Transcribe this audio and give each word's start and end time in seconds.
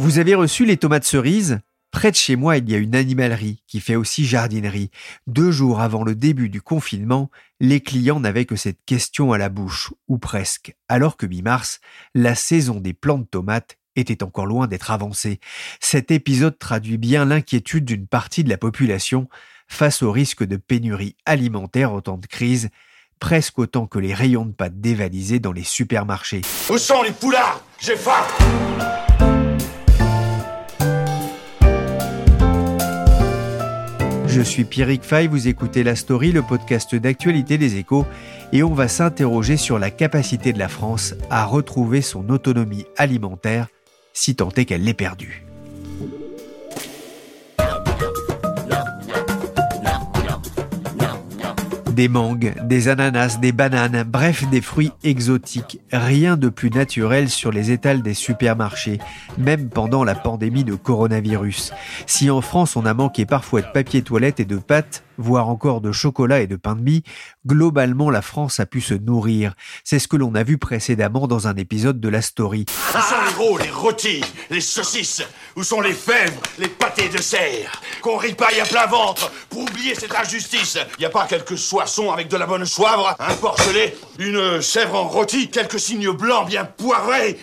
Vous 0.00 0.18
avez 0.18 0.34
reçu 0.34 0.64
les 0.64 0.78
tomates 0.78 1.04
cerises 1.04 1.60
Près 1.90 2.10
de 2.10 2.16
chez 2.16 2.34
moi, 2.34 2.56
il 2.56 2.70
y 2.70 2.74
a 2.74 2.78
une 2.78 2.96
animalerie 2.96 3.62
qui 3.66 3.80
fait 3.80 3.96
aussi 3.96 4.24
jardinerie. 4.24 4.90
Deux 5.26 5.50
jours 5.50 5.82
avant 5.82 6.04
le 6.04 6.14
début 6.14 6.48
du 6.48 6.62
confinement, 6.62 7.30
les 7.60 7.82
clients 7.82 8.18
n'avaient 8.18 8.46
que 8.46 8.56
cette 8.56 8.82
question 8.86 9.34
à 9.34 9.36
la 9.36 9.50
bouche, 9.50 9.92
ou 10.08 10.16
presque, 10.16 10.74
alors 10.88 11.18
que 11.18 11.26
mi-mars, 11.26 11.80
la 12.14 12.34
saison 12.34 12.80
des 12.80 12.94
plantes 12.94 13.30
tomates 13.30 13.76
était 13.94 14.22
encore 14.22 14.46
loin 14.46 14.68
d'être 14.68 14.90
avancée. 14.90 15.38
Cet 15.80 16.10
épisode 16.10 16.58
traduit 16.58 16.96
bien 16.96 17.26
l'inquiétude 17.26 17.84
d'une 17.84 18.06
partie 18.06 18.42
de 18.42 18.48
la 18.48 18.56
population 18.56 19.28
face 19.68 20.02
au 20.02 20.10
risque 20.12 20.44
de 20.44 20.56
pénurie 20.56 21.14
alimentaire 21.26 21.92
en 21.92 22.00
temps 22.00 22.16
de 22.16 22.26
crise, 22.26 22.70
presque 23.18 23.58
autant 23.58 23.86
que 23.86 23.98
les 23.98 24.14
rayons 24.14 24.46
de 24.46 24.52
pâtes 24.52 24.80
dévalisés 24.80 25.40
dans 25.40 25.52
les 25.52 25.62
supermarchés. 25.62 26.40
Où 26.70 26.78
sont 26.78 27.02
les 27.02 27.12
poulards? 27.12 27.62
J'ai 27.78 27.96
faim 27.96 28.24
Je 34.30 34.42
suis 34.42 34.62
Pierrick 34.62 35.02
Fay, 35.02 35.26
vous 35.26 35.48
écoutez 35.48 35.82
La 35.82 35.96
Story, 35.96 36.30
le 36.30 36.42
podcast 36.42 36.94
d'actualité 36.94 37.58
des 37.58 37.78
échos, 37.78 38.06
et 38.52 38.62
on 38.62 38.74
va 38.74 38.86
s'interroger 38.86 39.56
sur 39.56 39.80
la 39.80 39.90
capacité 39.90 40.52
de 40.52 40.58
la 40.60 40.68
France 40.68 41.16
à 41.30 41.44
retrouver 41.44 42.00
son 42.00 42.30
autonomie 42.30 42.86
alimentaire, 42.96 43.66
si 44.12 44.36
tant 44.36 44.50
est 44.50 44.66
qu'elle 44.66 44.84
l'ait 44.84 44.94
perdue. 44.94 45.49
Des 52.00 52.08
mangues, 52.08 52.54
des 52.64 52.88
ananas, 52.88 53.40
des 53.42 53.52
bananes, 53.52 54.04
bref 54.08 54.48
des 54.48 54.62
fruits 54.62 54.90
exotiques. 55.04 55.80
Rien 55.92 56.38
de 56.38 56.48
plus 56.48 56.70
naturel 56.70 57.28
sur 57.28 57.52
les 57.52 57.72
étals 57.72 58.00
des 58.00 58.14
supermarchés, 58.14 58.98
même 59.36 59.68
pendant 59.68 60.02
la 60.02 60.14
pandémie 60.14 60.64
de 60.64 60.74
coronavirus. 60.76 61.74
Si 62.06 62.30
en 62.30 62.40
France 62.40 62.74
on 62.74 62.86
a 62.86 62.94
manqué 62.94 63.26
parfois 63.26 63.60
de 63.60 63.66
papier 63.66 64.00
toilette 64.00 64.40
et 64.40 64.46
de 64.46 64.56
pâtes, 64.56 65.02
voire 65.20 65.48
encore 65.48 65.80
de 65.80 65.92
chocolat 65.92 66.40
et 66.40 66.46
de 66.46 66.56
pain 66.56 66.74
de 66.74 66.80
mie, 66.80 67.02
globalement 67.46 68.10
la 68.10 68.22
France 68.22 68.60
a 68.60 68.66
pu 68.66 68.80
se 68.80 68.94
nourrir. 68.94 69.54
C'est 69.84 69.98
ce 69.98 70.08
que 70.08 70.16
l'on 70.16 70.34
a 70.34 70.42
vu 70.42 70.58
précédemment 70.58 71.26
dans 71.26 71.46
un 71.46 71.56
épisode 71.56 72.00
de 72.00 72.08
la 72.08 72.22
story. 72.22 72.66
Où 72.68 73.00
sont 73.00 73.14
les 73.26 73.32
gros, 73.34 73.58
les 73.58 73.70
rôtis, 73.70 74.24
les 74.50 74.60
saucisses? 74.60 75.22
Où 75.56 75.62
sont 75.62 75.80
les 75.80 75.92
fèves, 75.92 76.38
les 76.58 76.68
pâtés 76.68 77.08
de 77.08 77.18
serre? 77.18 77.80
Qu'on 78.02 78.16
ripaille 78.16 78.60
à 78.60 78.64
plein 78.64 78.86
ventre 78.86 79.30
pour 79.48 79.62
oublier 79.62 79.94
cette 79.94 80.14
injustice 80.14 80.78
Y 80.98 81.04
a 81.04 81.10
pas 81.10 81.26
quelques 81.26 81.58
soissons 81.58 82.10
avec 82.10 82.28
de 82.28 82.36
la 82.36 82.46
bonne 82.46 82.64
soivre, 82.64 83.14
un 83.18 83.34
porcelet, 83.34 83.96
une 84.18 84.60
chèvre 84.60 84.96
en 84.96 85.08
rôti, 85.08 85.50
quelques 85.50 85.80
signes 85.80 86.10
blancs 86.10 86.46
bien 86.48 86.64
poivrés 86.64 87.38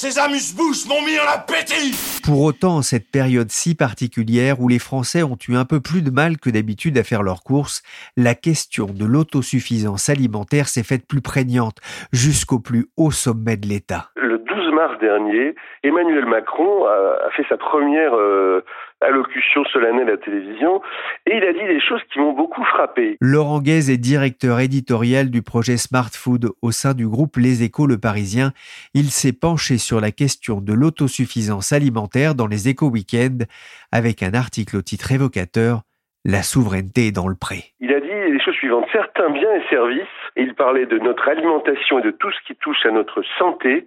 ces 0.00 0.18
amuse-bouches 0.18 0.86
m'ont 0.86 1.02
mis 1.02 1.18
en 1.18 1.30
appétit 1.30 1.94
Pour 2.24 2.40
autant, 2.40 2.76
en 2.76 2.82
cette 2.82 3.10
période 3.10 3.50
si 3.50 3.74
particulière 3.74 4.58
où 4.58 4.66
les 4.66 4.78
Français 4.78 5.22
ont 5.22 5.36
eu 5.46 5.56
un 5.56 5.66
peu 5.66 5.80
plus 5.80 6.00
de 6.00 6.10
mal 6.10 6.38
que 6.38 6.48
d'habitude 6.48 6.96
à 6.96 7.04
faire 7.04 7.22
leurs 7.22 7.42
courses, 7.42 7.82
la 8.16 8.34
question 8.34 8.86
de 8.86 9.04
l'autosuffisance 9.04 10.08
alimentaire 10.08 10.68
s'est 10.68 10.84
faite 10.84 11.06
plus 11.06 11.20
prégnante 11.20 11.80
jusqu'au 12.14 12.60
plus 12.60 12.86
haut 12.96 13.10
sommet 13.10 13.58
de 13.58 13.68
l'État. 13.68 14.08
Le 14.16 14.38
12 14.38 14.69
mars 14.80 14.98
dernier, 14.98 15.54
Emmanuel 15.82 16.24
Macron 16.24 16.86
a, 16.86 17.28
fait 17.36 17.44
sa 17.50 17.58
première 17.58 18.14
euh, 18.14 18.64
allocution 19.02 19.62
solennelle 19.66 20.08
à 20.08 20.12
la 20.12 20.16
télévision, 20.16 20.80
et 21.26 21.36
il 21.36 21.44
a 21.44 21.52
dit 21.52 21.66
des 21.66 21.80
choses 21.80 22.00
qui 22.10 22.18
m'ont 22.18 22.32
beaucoup 22.32 22.64
frappé. 22.64 23.18
Laurent 23.20 23.60
Guez 23.60 23.90
est 23.90 23.98
directeur 23.98 24.58
éditorial 24.58 25.30
du 25.30 25.42
projet 25.42 25.76
Smart 25.76 26.08
Food 26.10 26.48
au 26.62 26.70
sein 26.70 26.94
du 26.94 27.06
groupe 27.06 27.36
Les 27.36 27.62
Échos 27.62 27.86
Le 27.86 27.98
Parisien. 27.98 28.52
Il 28.94 29.10
s'est 29.10 29.38
penché 29.38 29.76
sur 29.76 30.00
la 30.00 30.12
question 30.12 30.62
de 30.62 30.72
l'autosuffisance 30.72 31.72
alimentaire 31.72 32.34
dans 32.34 32.46
les 32.46 32.70
échos 32.70 32.88
week-end 32.88 33.44
avec 33.92 34.22
un 34.22 34.32
article 34.32 34.78
au 34.78 34.82
titre 34.82 35.12
évocateur 35.12 35.82
La 36.24 36.42
souveraineté 36.42 37.12
dans 37.12 37.28
le 37.28 37.36
pré. 37.38 37.74
Il 37.80 37.92
a 37.92 38.00
dit 38.00 38.08
les 38.32 38.40
choses 38.40 38.54
suivantes. 38.54 38.86
Certains 38.92 39.28
biens 39.28 39.54
et 39.56 39.68
services, 39.68 40.16
et 40.36 40.42
il 40.42 40.54
parlait 40.54 40.86
de 40.86 40.98
notre 40.98 41.28
alimentation 41.28 41.98
et 41.98 42.02
de 42.02 42.12
tout 42.12 42.30
ce 42.30 42.38
qui 42.46 42.56
touche 42.56 42.86
à 42.86 42.90
notre 42.90 43.22
santé, 43.38 43.84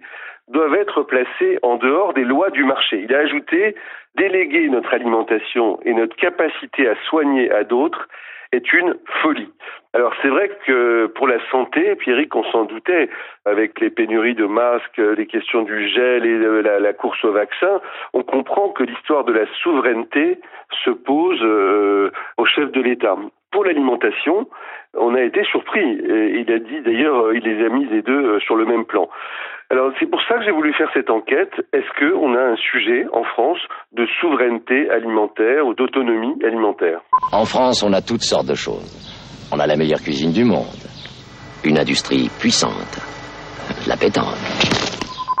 doivent 0.48 0.74
être 0.74 1.02
placés 1.02 1.58
en 1.62 1.76
dehors 1.76 2.12
des 2.12 2.24
lois 2.24 2.50
du 2.50 2.64
marché. 2.64 3.00
Il 3.02 3.14
a 3.14 3.20
ajouté 3.20 3.74
déléguer 4.16 4.68
notre 4.68 4.92
alimentation 4.92 5.80
et 5.84 5.94
notre 5.94 6.16
capacité 6.16 6.88
à 6.88 6.94
soigner 7.08 7.50
à 7.50 7.64
d'autres 7.64 8.08
est 8.52 8.72
une 8.72 8.96
folie. 9.22 9.52
Alors 9.94 10.12
c'est 10.22 10.28
vrai 10.28 10.50
que 10.66 11.06
pour 11.06 11.28
la 11.28 11.38
santé, 11.50 11.94
Pierrick, 11.96 12.34
on 12.34 12.44
s'en 12.44 12.64
doutait, 12.64 13.08
avec 13.44 13.80
les 13.80 13.90
pénuries 13.90 14.34
de 14.34 14.46
masques, 14.46 14.98
les 14.98 15.26
questions 15.26 15.62
du 15.62 15.88
gel 15.88 16.24
et 16.24 16.38
la, 16.62 16.92
course 16.92 17.22
au 17.24 17.32
vaccin, 17.32 17.80
on 18.12 18.22
comprend 18.22 18.70
que 18.70 18.84
l'histoire 18.84 19.24
de 19.24 19.32
la 19.32 19.46
souveraineté 19.62 20.40
se 20.84 20.90
pose 20.90 21.40
euh, 21.42 22.10
au 22.38 22.44
chef 22.46 22.70
de 22.72 22.80
l'État. 22.80 23.16
Pour 23.50 23.64
l'alimentation, 23.64 24.48
on 24.94 25.14
a 25.14 25.22
été 25.22 25.44
surpris. 25.44 25.82
Il 25.82 26.50
a 26.52 26.58
dit 26.58 26.80
d'ailleurs, 26.80 27.32
il 27.32 27.44
les 27.44 27.64
a 27.64 27.68
mis 27.68 27.86
les 27.86 28.02
deux 28.02 28.24
euh, 28.24 28.40
sur 28.40 28.56
le 28.56 28.64
même 28.64 28.84
plan. 28.84 29.08
Alors 29.74 29.90
c'est 29.98 30.06
pour 30.06 30.20
ça 30.28 30.38
que 30.38 30.44
j'ai 30.44 30.52
voulu 30.52 30.72
faire 30.74 30.88
cette 30.94 31.10
enquête. 31.10 31.50
Est-ce 31.72 31.90
qu'on 31.98 32.32
a 32.36 32.52
un 32.52 32.54
sujet 32.54 33.06
en 33.12 33.24
France 33.24 33.58
de 33.90 34.06
souveraineté 34.20 34.88
alimentaire 34.88 35.66
ou 35.66 35.74
d'autonomie 35.74 36.36
alimentaire? 36.44 37.00
En 37.32 37.44
France, 37.44 37.82
on 37.82 37.92
a 37.92 38.00
toutes 38.00 38.22
sortes 38.22 38.46
de 38.46 38.54
choses. 38.54 39.50
On 39.52 39.58
a 39.58 39.66
la 39.66 39.74
meilleure 39.74 40.00
cuisine 40.00 40.30
du 40.30 40.44
monde, 40.44 40.78
une 41.64 41.76
industrie 41.76 42.30
puissante, 42.38 43.00
la 43.88 43.96
pétanque. 43.96 44.38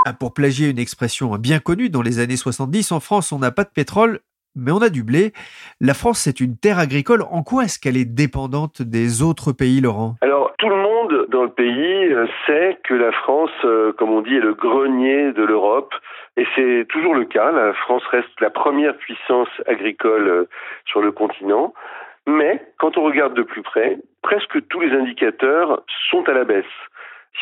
Ah, 0.04 0.14
pour 0.14 0.34
plagier 0.34 0.68
une 0.68 0.80
expression 0.80 1.36
bien 1.36 1.60
connue 1.60 1.88
dans 1.88 2.02
les 2.02 2.18
années 2.18 2.36
70, 2.36 2.90
en 2.90 2.98
France, 2.98 3.30
on 3.30 3.38
n'a 3.38 3.52
pas 3.52 3.62
de 3.62 3.70
pétrole, 3.72 4.18
mais 4.56 4.72
on 4.72 4.78
a 4.78 4.88
du 4.88 5.04
blé. 5.04 5.32
La 5.80 5.94
France, 5.94 6.18
c'est 6.18 6.40
une 6.40 6.56
terre 6.56 6.80
agricole. 6.80 7.22
En 7.30 7.44
quoi 7.44 7.64
est-ce 7.64 7.78
qu'elle 7.78 7.96
est 7.96 8.04
dépendante 8.04 8.82
des 8.82 9.22
autres 9.22 9.52
pays, 9.52 9.80
Laurent? 9.80 10.16
Alors, 10.20 10.43
dans 11.28 11.42
le 11.42 11.50
pays 11.50 12.12
euh, 12.12 12.26
sait 12.46 12.78
que 12.84 12.94
la 12.94 13.12
France, 13.12 13.50
euh, 13.64 13.92
comme 13.92 14.10
on 14.10 14.20
dit, 14.20 14.36
est 14.36 14.40
le 14.40 14.54
grenier 14.54 15.32
de 15.32 15.42
l'Europe. 15.42 15.94
Et 16.36 16.46
c'est 16.54 16.86
toujours 16.88 17.14
le 17.14 17.24
cas. 17.24 17.52
La 17.52 17.72
France 17.74 18.04
reste 18.06 18.40
la 18.40 18.50
première 18.50 18.96
puissance 18.96 19.48
agricole 19.66 20.28
euh, 20.28 20.48
sur 20.86 21.00
le 21.00 21.12
continent. 21.12 21.74
Mais 22.26 22.62
quand 22.78 22.96
on 22.96 23.04
regarde 23.04 23.34
de 23.34 23.42
plus 23.42 23.62
près, 23.62 23.98
presque 24.22 24.66
tous 24.68 24.80
les 24.80 24.92
indicateurs 24.92 25.82
sont 26.10 26.28
à 26.28 26.32
la 26.32 26.44
baisse. 26.44 26.64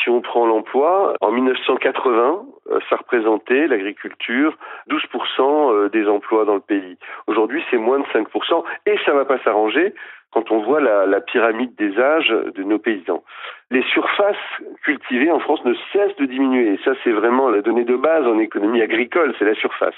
Si 0.00 0.08
on 0.08 0.22
prend 0.22 0.46
l'emploi, 0.46 1.14
en 1.20 1.30
1980, 1.30 2.46
euh, 2.70 2.78
ça 2.88 2.96
représentait 2.96 3.66
l'agriculture 3.66 4.56
12% 4.88 5.72
euh, 5.72 5.88
des 5.90 6.08
emplois 6.08 6.44
dans 6.44 6.54
le 6.54 6.60
pays. 6.60 6.96
Aujourd'hui, 7.26 7.62
c'est 7.70 7.76
moins 7.76 7.98
de 7.98 8.06
5% 8.06 8.64
et 8.86 8.96
ça 9.04 9.12
ne 9.12 9.18
va 9.18 9.24
pas 9.26 9.38
s'arranger 9.44 9.94
quand 10.32 10.50
on 10.50 10.62
voit 10.62 10.80
la, 10.80 11.20
pyramide 11.20 11.74
des 11.76 11.98
âges 11.98 12.34
de 12.54 12.62
nos 12.62 12.78
paysans. 12.78 13.22
Les 13.70 13.82
surfaces 13.82 14.36
cultivées 14.82 15.30
en 15.30 15.38
France 15.38 15.64
ne 15.64 15.74
cessent 15.92 16.16
de 16.16 16.26
diminuer. 16.26 16.78
Ça, 16.84 16.92
c'est 17.04 17.12
vraiment 17.12 17.48
la 17.48 17.62
donnée 17.62 17.84
de 17.84 17.96
base 17.96 18.26
en 18.26 18.38
économie 18.38 18.82
agricole, 18.82 19.34
c'est 19.38 19.44
la 19.44 19.54
surface. 19.54 19.94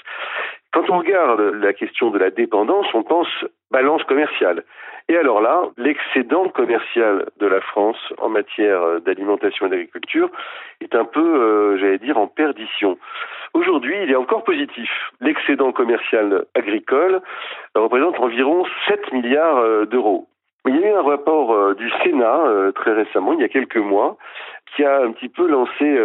Quand 0.73 0.89
on 0.89 0.99
regarde 0.99 1.39
la 1.39 1.73
question 1.73 2.09
de 2.09 2.19
la 2.19 2.29
dépendance, 2.29 2.85
on 2.93 3.03
pense 3.03 3.27
balance 3.71 4.03
commerciale. 4.03 4.63
Et 5.07 5.17
alors 5.17 5.39
là, 5.39 5.69
l'excédent 5.77 6.49
commercial 6.49 7.27
de 7.37 7.45
la 7.45 7.61
France 7.61 7.97
en 8.17 8.29
matière 8.29 9.01
d'alimentation 9.01 9.67
et 9.67 9.69
d'agriculture 9.69 10.31
est 10.81 10.95
un 10.95 11.05
peu, 11.05 11.21
euh, 11.21 11.77
j'allais 11.77 11.99
dire, 11.99 12.17
en 12.17 12.27
perdition. 12.27 12.97
Aujourd'hui, 13.53 13.95
il 14.01 14.09
est 14.09 14.15
encore 14.15 14.43
positif. 14.43 14.89
L'excédent 15.21 15.71
commercial 15.71 16.45
agricole 16.55 17.21
représente 17.75 18.19
environ 18.19 18.65
7 18.87 19.13
milliards 19.13 19.57
euh, 19.57 19.85
d'euros. 19.85 20.27
Il 20.67 20.75
y 20.75 20.83
a 20.83 20.89
eu 20.89 20.93
un 20.93 21.03
rapport 21.03 21.53
euh, 21.53 21.75
du 21.75 21.87
Sénat 22.03 22.71
très 22.73 22.93
récemment, 22.93 23.33
il 23.33 23.41
y 23.41 23.43
a 23.43 23.49
quelques 23.49 23.77
mois, 23.77 24.17
qui 24.75 24.83
a 24.83 25.03
un 25.03 25.11
petit 25.11 25.29
peu 25.29 25.47
lancé, 25.47 25.99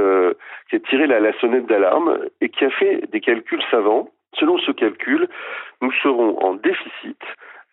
qui 0.69 0.77
a 0.77 0.81
tiré 0.81 1.07
la 1.07 1.33
sonnette 1.41 1.67
d'alarme 1.67 2.19
et 2.43 2.51
qui 2.51 2.67
a 2.67 2.71
fait 2.71 3.11
des 3.11 3.21
calculs 3.21 3.63
savants. 3.71 4.11
Selon 4.35 4.59
ce 4.59 4.71
calcul, 4.71 5.27
nous 5.81 5.91
serons 5.93 6.39
en 6.41 6.55
déficit 6.55 7.19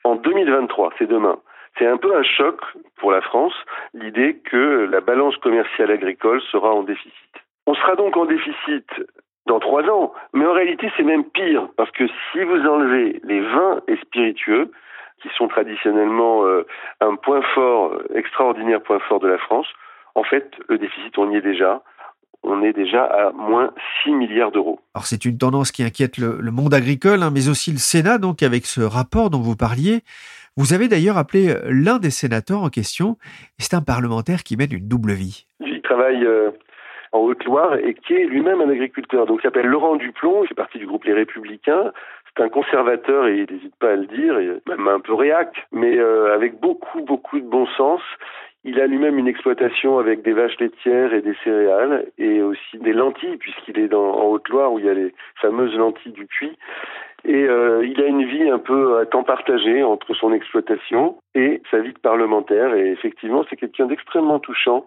en 0.07 0.15
2023, 0.15 0.93
c'est 0.97 1.07
demain, 1.07 1.37
C'est 1.77 1.85
un 1.85 1.97
peu 1.97 2.15
un 2.15 2.23
choc 2.23 2.59
pour 2.97 3.11
la 3.11 3.21
France, 3.21 3.53
l'idée 3.93 4.37
que 4.49 4.87
la 4.89 5.01
balance 5.01 5.37
commerciale 5.37 5.91
agricole 5.91 6.41
sera 6.51 6.73
en 6.73 6.83
déficit. 6.83 7.33
On 7.67 7.75
sera 7.75 7.95
donc 7.95 8.15
en 8.17 8.25
déficit 8.25 8.89
dans 9.45 9.59
trois 9.59 9.83
ans, 9.89 10.13
mais 10.33 10.45
en 10.45 10.53
réalité 10.53 10.91
c'est 10.95 11.03
même 11.03 11.25
pire, 11.25 11.67
parce 11.77 11.91
que 11.91 12.05
si 12.07 12.41
vous 12.41 12.65
enlevez 12.65 13.19
les 13.23 13.41
vins 13.41 13.81
et 13.87 13.97
spiritueux, 13.97 14.71
qui 15.21 15.29
sont 15.35 15.47
traditionnellement 15.47 16.45
euh, 16.45 16.65
un 17.01 17.15
point 17.15 17.41
fort, 17.53 18.01
extraordinaire 18.13 18.81
point 18.81 18.99
fort 18.99 19.19
de 19.19 19.27
la 19.27 19.37
France, 19.37 19.67
en 20.15 20.23
fait, 20.23 20.51
le 20.67 20.77
déficit, 20.77 21.17
on 21.17 21.29
y 21.31 21.37
est 21.37 21.41
déjà. 21.41 21.81
On 22.43 22.63
est 22.63 22.73
déjà 22.73 23.03
à 23.03 23.31
moins 23.31 23.71
6 24.03 24.11
milliards 24.11 24.51
d'euros. 24.51 24.79
Alors 24.95 25.05
c'est 25.05 25.25
une 25.25 25.37
tendance 25.37 25.71
qui 25.71 25.83
inquiète 25.83 26.17
le, 26.17 26.39
monde 26.51 26.73
agricole, 26.73 27.23
hein, 27.23 27.31
mais 27.33 27.49
aussi 27.49 27.71
le 27.71 27.77
Sénat, 27.77 28.17
donc 28.17 28.43
avec 28.43 28.65
ce 28.65 28.81
rapport 28.81 29.29
dont 29.29 29.41
vous 29.41 29.55
parliez. 29.55 30.01
Vous 30.55 30.73
avez 30.73 30.87
d'ailleurs 30.87 31.17
appelé 31.17 31.49
euh, 31.49 31.61
l'un 31.69 31.99
des 31.99 32.09
sénateurs 32.09 32.63
en 32.63 32.69
question, 32.69 33.17
et 33.59 33.63
c'est 33.63 33.75
un 33.75 33.81
parlementaire 33.81 34.43
qui 34.43 34.57
mène 34.57 34.71
une 34.71 34.87
double 34.87 35.11
vie. 35.11 35.45
Il 35.59 35.81
travaille 35.81 36.25
euh, 36.25 36.51
en 37.11 37.19
Haute-Loire 37.19 37.75
et 37.75 37.93
qui 37.93 38.13
est 38.13 38.25
lui-même 38.25 38.61
un 38.61 38.69
agriculteur. 38.69 39.25
Donc 39.25 39.39
il 39.41 39.43
s'appelle 39.43 39.67
Laurent 39.67 39.95
Duplon, 39.95 40.43
il 40.43 40.47
fait 40.47 40.55
partie 40.55 40.79
du 40.79 40.87
groupe 40.87 41.03
Les 41.03 41.13
Républicains 41.13 41.91
un 42.39 42.49
conservateur 42.49 43.27
et 43.27 43.37
il 43.37 43.53
n'hésite 43.53 43.75
pas 43.79 43.91
à 43.91 43.95
le 43.95 44.05
dire, 44.05 44.35
même 44.67 44.87
un 44.87 44.99
peu 44.99 45.13
réac, 45.13 45.67
mais 45.71 45.97
euh, 45.97 46.33
avec 46.33 46.59
beaucoup, 46.59 47.01
beaucoup 47.01 47.39
de 47.39 47.45
bon 47.45 47.65
sens. 47.77 48.01
Il 48.67 48.81
a 48.81 48.85
lui-même 48.85 49.17
une 49.17 49.29
exploitation 49.29 49.97
avec 49.97 50.23
des 50.23 50.33
vaches 50.33 50.59
laitières 50.59 51.13
et 51.13 51.21
des 51.21 51.35
céréales 51.41 52.05
et 52.17 52.41
aussi 52.41 52.77
des 52.77 52.91
lentilles 52.91 53.37
puisqu'il 53.37 53.79
est 53.79 53.87
dans, 53.87 54.11
en 54.11 54.25
Haute-Loire 54.25 54.73
où 54.73 54.79
il 54.79 54.85
y 54.85 54.89
a 54.89 54.93
les 54.93 55.13
fameuses 55.41 55.73
lentilles 55.73 56.11
du 56.11 56.25
puits. 56.25 56.57
Et 57.23 57.45
euh, 57.47 57.85
il 57.85 58.01
a 58.01 58.07
une 58.07 58.25
vie 58.25 58.49
un 58.49 58.59
peu 58.59 58.97
à 58.99 59.05
temps 59.05 59.23
partagé 59.23 59.83
entre 59.83 60.13
son 60.13 60.33
exploitation 60.33 61.15
et 61.33 61.61
sa 61.71 61.79
vie 61.79 61.93
de 61.93 61.99
parlementaire. 61.99 62.75
Et 62.75 62.91
effectivement, 62.91 63.45
c'est 63.49 63.55
quelqu'un 63.55 63.85
d'extrêmement 63.85 64.39
touchant 64.39 64.85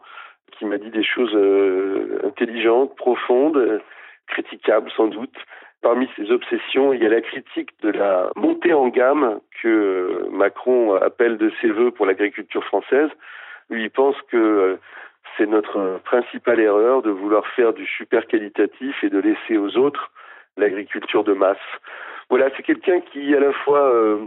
qui 0.59 0.67
m'a 0.67 0.77
dit 0.77 0.91
des 0.91 1.03
choses 1.03 1.35
euh, 1.35 2.21
intelligentes, 2.25 2.95
profondes, 2.97 3.81
critiquables 4.27 4.91
sans 4.95 5.09
doute, 5.09 5.35
Parmi 5.83 6.11
ses 6.15 6.31
obsessions, 6.31 6.93
il 6.93 7.03
y 7.03 7.07
a 7.07 7.09
la 7.09 7.23
critique 7.23 7.71
de 7.81 7.89
la 7.89 8.31
montée 8.37 8.75
en 8.75 8.89
gamme 8.89 9.41
que 9.63 10.27
Macron 10.31 10.95
appelle 10.97 11.39
de 11.39 11.51
ses 11.63 11.71
voeux 11.71 11.91
pour 11.91 12.05
l'agriculture 12.05 12.63
française. 12.65 13.09
Lui, 13.71 13.85
il 13.85 13.91
pense 13.91 14.17
que 14.31 14.37
euh, 14.37 14.77
c'est 15.37 15.47
notre 15.47 16.01
principale 16.05 16.61
erreur 16.61 17.03
de 17.03 17.11
vouloir 17.11 17.47
faire 17.49 17.73
du 17.73 17.87
super 17.87 18.27
qualitatif 18.27 19.03
et 19.03 19.09
de 19.09 19.19
laisser 19.19 19.57
aux 19.57 19.77
autres 19.77 20.11
l'agriculture 20.57 21.25
de 21.25 21.33
masse. 21.33 21.57
Voilà, 22.29 22.49
c'est 22.57 22.63
quelqu'un 22.63 23.01
qui 23.01 23.35
à 23.35 23.41
la 23.41 23.53
fois 23.53 23.93
euh, 23.93 24.19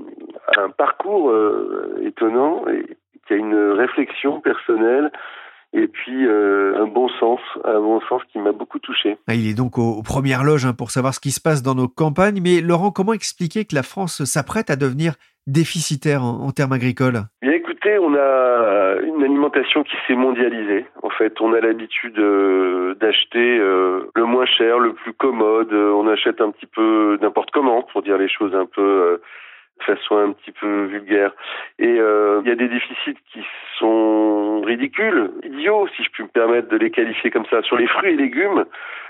a 0.58 0.62
un 0.62 0.70
parcours 0.70 1.30
euh, 1.30 2.02
étonnant 2.06 2.66
et 2.68 2.86
qui 3.28 3.34
a 3.34 3.38
une 3.38 3.56
réflexion 3.56 4.42
personnelle 4.42 5.12
et 5.74 5.88
puis 5.88 6.26
euh, 6.26 6.84
un 6.84 6.88
bon 6.88 7.10
sens, 7.20 7.40
un 7.64 7.80
bon 7.80 8.00
sens 8.02 8.22
qui 8.32 8.40
m'a 8.40 8.52
beaucoup 8.52 8.80
touché. 8.80 9.18
Ah, 9.28 9.34
il 9.34 9.48
est 9.48 9.56
donc 9.56 9.78
aux, 9.78 10.04
premières 10.04 10.44
loges 10.44 10.66
hein, 10.66 10.74
pour 10.74 10.92
savoir 10.92 11.14
ce 11.14 11.20
qui 11.20 11.32
se 11.32 11.42
passe 11.42 11.64
dans 11.64 11.76
nos 11.76 11.88
campagnes. 11.88 12.42
Mais 12.42 12.62
Laurent, 12.62 12.92
comment 12.92 13.14
expliquer 13.14 13.66
que 13.66 13.74
la 13.74 13.84
France 13.84 14.24
s'apprête 14.26 14.70
à 14.70 14.76
devenir 14.76 15.16
déficitaire 15.48 16.24
en, 16.24 16.52
termes 16.52 16.74
agricoles? 16.74 17.22
Bien 17.42 17.60
on 18.00 18.14
a 18.16 18.96
une 19.02 19.24
alimentation 19.24 19.84
qui 19.84 19.96
s'est 20.08 20.16
mondialisée. 20.16 20.86
En 21.02 21.10
fait, 21.10 21.40
on 21.42 21.54
a 21.54 21.60
l'habitude 21.60 22.18
euh, 22.18 22.96
d'acheter 22.96 23.58
euh, 23.60 24.10
le 24.16 24.26
moins 24.26 24.46
cher, 24.46 24.80
le 24.80 24.94
plus 24.94 25.14
commode. 25.14 25.74
On 25.74 26.08
achète 26.08 26.42
un 26.42 26.52
petit 26.52 26.66
peu 26.66 27.18
n'importe 27.22 27.52
comment, 27.52 27.84
pour 27.84 28.02
dire 28.02 28.18
les 28.18 28.30
choses 28.30 28.56
un 28.56 28.66
peu 28.66 29.20
de 29.80 29.84
façon 29.84 30.18
un 30.18 30.32
petit 30.32 30.52
peu 30.52 30.86
vulgaire. 30.86 31.32
Et 31.80 32.00
euh, 32.00 32.42
il 32.44 32.50
y 32.50 32.52
a 32.52 32.56
des 32.56 32.68
déficits 32.68 33.18
qui 33.32 33.42
sont 33.78 34.62
ridicules, 34.62 35.32
idiots, 35.44 35.88
si 35.96 36.04
je 36.04 36.10
puis 36.10 36.24
me 36.24 36.30
permettre 36.30 36.70
de 36.70 36.78
les 36.78 36.92
qualifier 36.92 37.32
comme 37.32 37.46
ça. 37.46 37.62
Sur 37.64 37.78
les 37.78 37.88
fruits 37.88 38.14
et 38.14 38.16
légumes, 38.16 38.66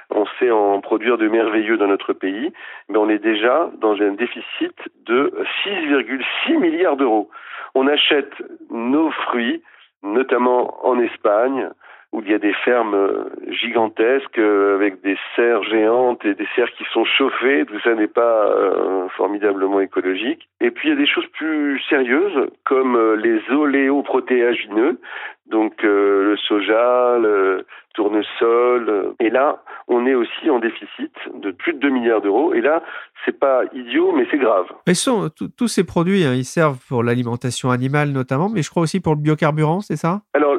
on 0.09 0.25
sait 0.39 0.51
en 0.51 0.79
produire 0.81 1.17
de 1.17 1.27
merveilleux 1.27 1.77
dans 1.77 1.87
notre 1.87 2.13
pays, 2.13 2.51
mais 2.89 2.97
on 2.97 3.09
est 3.09 3.19
déjà 3.19 3.71
dans 3.79 3.93
un 4.01 4.11
déficit 4.11 4.75
de 5.05 5.33
6,6 5.65 6.57
milliards 6.59 6.97
d'euros. 6.97 7.29
On 7.75 7.87
achète 7.87 8.33
nos 8.69 9.11
fruits, 9.11 9.63
notamment 10.03 10.85
en 10.85 10.99
Espagne, 10.99 11.69
où 12.13 12.21
il 12.21 12.31
y 12.31 12.33
a 12.33 12.39
des 12.39 12.53
fermes 12.53 12.93
euh, 12.93 13.23
gigantesques 13.49 14.37
euh, 14.37 14.75
avec 14.75 15.01
des 15.01 15.17
serres 15.35 15.63
géantes 15.63 16.23
et 16.23 16.35
des 16.35 16.47
serres 16.55 16.71
qui 16.77 16.85
sont 16.93 17.05
chauffées. 17.05 17.65
Tout 17.65 17.79
ça 17.83 17.95
n'est 17.95 18.07
pas 18.07 18.45
euh, 18.45 19.09
formidablement 19.17 19.79
écologique. 19.79 20.47
Et 20.61 20.69
puis 20.69 20.89
il 20.89 20.91
y 20.91 20.93
a 20.95 20.99
des 20.99 21.07
choses 21.07 21.25
plus 21.33 21.81
sérieuses 21.89 22.49
comme 22.65 23.15
les 23.15 23.41
oléoprotéagineux, 23.49 24.99
donc 25.47 25.81
le 25.81 26.37
soja, 26.47 27.17
le 27.19 27.65
tournesol. 27.93 29.13
Et 29.19 29.29
là, 29.29 29.63
on 29.87 30.05
est 30.05 30.15
aussi 30.15 30.49
en 30.49 30.59
déficit 30.59 31.11
de 31.33 31.51
plus 31.51 31.73
de 31.73 31.79
2 31.79 31.89
milliards 31.89 32.21
d'euros. 32.21 32.53
Et 32.53 32.61
là, 32.61 32.81
c'est 33.25 33.37
pas 33.37 33.63
idiot, 33.73 34.13
mais 34.15 34.27
c'est 34.31 34.37
grave. 34.37 34.65
Mais 34.87 34.93
sont, 34.93 35.29
tous 35.57 35.67
ces 35.67 35.83
produits, 35.83 36.23
hein, 36.25 36.33
ils 36.33 36.45
servent 36.45 36.79
pour 36.87 37.03
l'alimentation 37.03 37.69
animale 37.71 38.09
notamment, 38.09 38.49
mais 38.49 38.61
je 38.61 38.69
crois 38.69 38.83
aussi 38.83 38.99
pour 38.99 39.15
le 39.15 39.21
biocarburant, 39.21 39.81
c'est 39.81 39.95
ça? 39.95 40.21
Alors, 40.33 40.52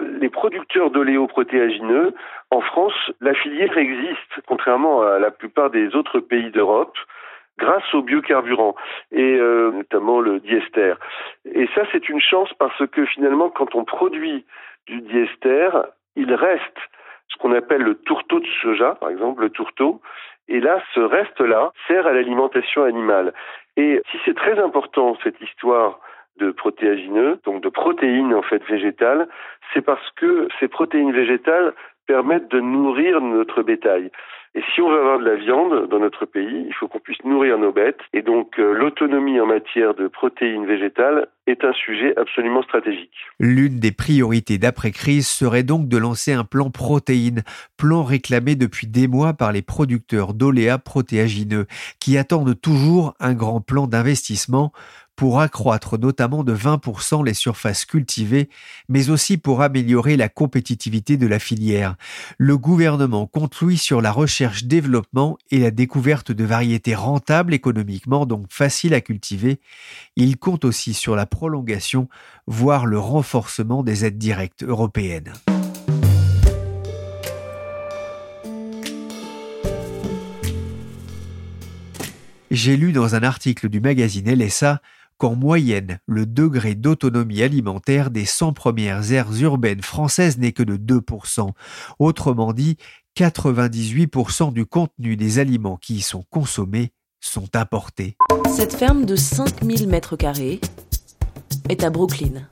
producteurs 0.45 0.91
d'oléoprotéagineux, 0.91 2.13
en 2.51 2.61
France, 2.61 2.93
la 3.23 3.33
filière 3.33 3.79
existe, 3.79 4.43
contrairement 4.47 5.01
à 5.01 5.19
la 5.19 5.31
plupart 5.31 5.71
des 5.71 5.97
autres 5.97 6.21
pays 6.21 6.51
d'Europe 6.51 6.95
grâce 7.57 7.95
au 7.95 8.03
biocarburant 8.03 8.75
et 9.11 9.37
euh, 9.39 9.71
notamment 9.71 10.21
le 10.21 10.41
diester. 10.41 10.93
Et 11.47 11.67
ça, 11.75 11.85
c'est 11.93 12.11
une 12.11 12.21
chance 12.21 12.51
parce 12.59 12.87
que 12.89 13.07
finalement, 13.07 13.49
quand 13.49 13.75
on 13.75 13.85
produit 13.85 14.45
du 14.87 15.01
diester, 15.01 15.71
il 16.15 16.35
reste 16.35 16.79
ce 17.29 17.39
qu'on 17.39 17.55
appelle 17.55 17.81
le 17.81 17.95
tourteau 17.95 18.39
de 18.39 18.49
soja, 18.61 18.97
par 18.97 19.09
exemple, 19.09 19.41
le 19.41 19.49
tourteau. 19.49 20.03
Et 20.49 20.61
là, 20.61 20.83
ce 20.93 21.01
reste-là 21.01 21.73
sert 21.89 22.07
à 22.07 22.13
l'alimentation 22.13 22.85
animale. 22.85 23.33
Et 23.79 24.03
si 24.11 24.19
c'est 24.27 24.37
très 24.37 24.59
important, 24.59 25.17
cette 25.25 25.41
histoire 25.41 26.01
de 26.39 26.51
protéagineux, 26.51 27.39
donc 27.45 27.63
de 27.63 27.69
protéines 27.69 28.35
en 28.35 28.43
fait 28.43 28.63
végétales, 28.65 29.29
c'est 29.73 29.83
parce 29.83 30.11
que 30.17 30.49
ces 30.61 30.69
protéines 30.69 31.13
végétales 31.13 31.75
permettent 32.07 32.51
de 32.51 32.61
nourrir 32.61 33.21
notre 33.21 33.63
bétail. 33.63 34.11
Et 34.57 34.63
si 34.73 34.81
on 34.81 34.89
veut 34.89 35.01
avoir 35.01 35.19
de 35.19 35.25
la 35.25 35.35
viande 35.35 35.89
dans 35.89 35.99
notre 35.99 36.27
pays, 36.27 36.65
il 36.69 36.75
faut 36.75 36.87
qu'on 36.87 37.01
puisse 37.01 37.23
nourrir 37.25 37.59
nos 37.59 37.73
bêtes. 37.73 37.99
Et 38.13 38.23
donc 38.23 38.61
euh, 38.61 38.73
l'autonomie 38.73 39.41
en 39.41 39.47
matière 39.47 39.95
de 39.95 40.07
protéines 40.07 40.65
végétales 40.65 41.27
est 41.49 41.65
un 41.65 41.73
sujet 41.73 42.17
absolument 42.17 42.63
stratégique. 42.63 43.11
L'une 43.41 43.81
des 43.81 43.91
priorités 43.91 44.59
d'après-crise 44.59 45.27
serait 45.27 45.65
donc 45.65 45.89
de 45.89 45.99
lancer 45.99 46.33
un 46.33 46.45
plan 46.45 46.71
protéines, 46.71 47.43
plan 47.77 48.05
réclamé 48.05 48.55
depuis 48.55 48.87
des 48.87 49.09
mois 49.09 49.33
par 49.35 49.51
les 49.51 49.63
producteurs 49.63 50.35
d'oléa 50.35 50.79
protéagineux, 50.79 51.67
qui 51.99 52.17
attendent 52.17 52.59
toujours 52.61 53.15
un 53.19 53.35
grand 53.35 53.61
plan 53.61 53.89
d'investissement 53.89 54.71
pour 55.17 55.41
accroître 55.41 55.99
notamment 55.99 56.45
de 56.45 56.55
20% 56.55 57.25
les 57.25 57.35
surfaces 57.35 57.85
cultivées, 57.85 58.49
mais 58.89 59.11
aussi 59.11 59.39
pour 59.39 59.63
améliorer 59.63 60.17
la 60.17 60.29
compétitivité 60.29 61.17
de 61.17 61.27
la 61.27 61.39
filière. 61.39 61.97
Le 62.39 62.59
gouvernement 62.59 63.27
compte 63.27 63.61
lui 63.61 63.79
sur 63.79 64.01
la 64.01 64.13
recherche-développement 64.13 65.39
et 65.51 65.59
la 65.59 65.71
découverte 65.71 66.33
de 66.33 66.45
variétés 66.45 66.95
rentables 66.95 67.55
économiquement, 67.55 68.27
donc 68.27 68.47
faciles 68.51 68.95
à 68.95 69.01
cultiver. 69.01 69.61
Il 70.17 70.37
compte 70.37 70.65
aussi 70.65 70.95
sur 70.95 71.17
la 71.17 71.27
prolongation, 71.27 72.09
voire 72.47 72.87
le 72.87 72.99
renforcement 72.99 73.83
des 73.83 74.05
aides 74.05 74.19
directes 74.19 74.63
européennes. 74.63 75.33
J'ai 82.55 82.77
lu 82.77 82.93
dans 82.93 83.17
un 83.17 83.25
article 83.25 83.69
du 83.69 83.81
magazine 83.81 84.33
LSA 84.33 84.81
qu'en 85.19 85.37
moyenne, 85.37 85.99
le 86.07 86.27
degré 86.27 86.75
d'autonomie 86.75 87.43
alimentaire 87.43 88.11
des 88.11 88.25
100 88.25 88.53
premières 88.53 89.13
aires 89.13 89.33
urbaines 89.41 89.83
françaises 89.83 90.39
n'est 90.39 90.53
que 90.53 90.63
de 90.63 90.77
2%. 90.77 91.51
Autrement 91.99 92.53
dit, 92.53 92.77
98% 93.17 94.53
du 94.53 94.67
contenu 94.67 95.17
des 95.17 95.39
aliments 95.39 95.77
qui 95.77 95.97
y 95.97 96.01
sont 96.01 96.25
consommés 96.31 96.93
sont 97.21 97.57
importés. 97.57 98.17
Cette 98.55 98.75
ferme 98.75 99.07
de 99.07 99.17
5000 99.17 99.89
mètres 99.89 100.17
carrés 100.17 100.61
est 101.69 101.85
à 101.85 101.91
Brooklyn 101.91 102.47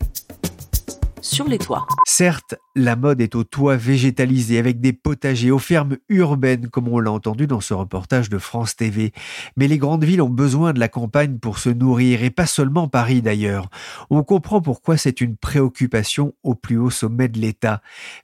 sur 1.23 1.49
les 1.49 1.59
toits. 1.59 1.87
Certes, 2.05 2.57
la 2.77 2.97
mode 2.97 3.21
est 3.21 3.35
aux 3.35 3.45
toits 3.45 3.77
végétalisés 3.77 4.59
avec 4.59 4.81
des 4.81 4.93
potagers 4.93 5.51
aux 5.51 5.59
fermes 5.59 5.97
urbaines 6.09 6.69
comme 6.69 6.89
on 6.89 6.99
l'a 6.99 7.11
entendu 7.11 7.47
dans 7.47 7.61
ce 7.61 7.73
reportage 7.73 8.29
de 8.29 8.39
France 8.39 8.77
TV. 8.77 9.13
Mais 9.57 9.69
les 9.69 9.79
grandes 9.79 10.05
villes 10.05 10.21
ont 10.21 10.29
besoin 10.29 10.73
de 10.73 10.81
la 10.81 10.89
campagne 10.89 11.39
pour 11.39 11.59
se 11.59 11.71
nourrir 11.71 12.23
et 12.23 12.31
pas 12.31 12.47
seulement 12.47 12.89
Paris 12.89 13.23
d'ailleurs. 13.23 13.69
On 14.11 14.23
comprend 14.23 14.61
pourquoi 14.61 14.97
c'est 14.97 15.21
une 15.21 15.37
préoccupation 15.37 16.35
au 16.43 16.55
plus 16.55 16.77
haut 16.77 16.91
sommet 16.91 17.29
de 17.29 17.39
l'État. 17.39 17.81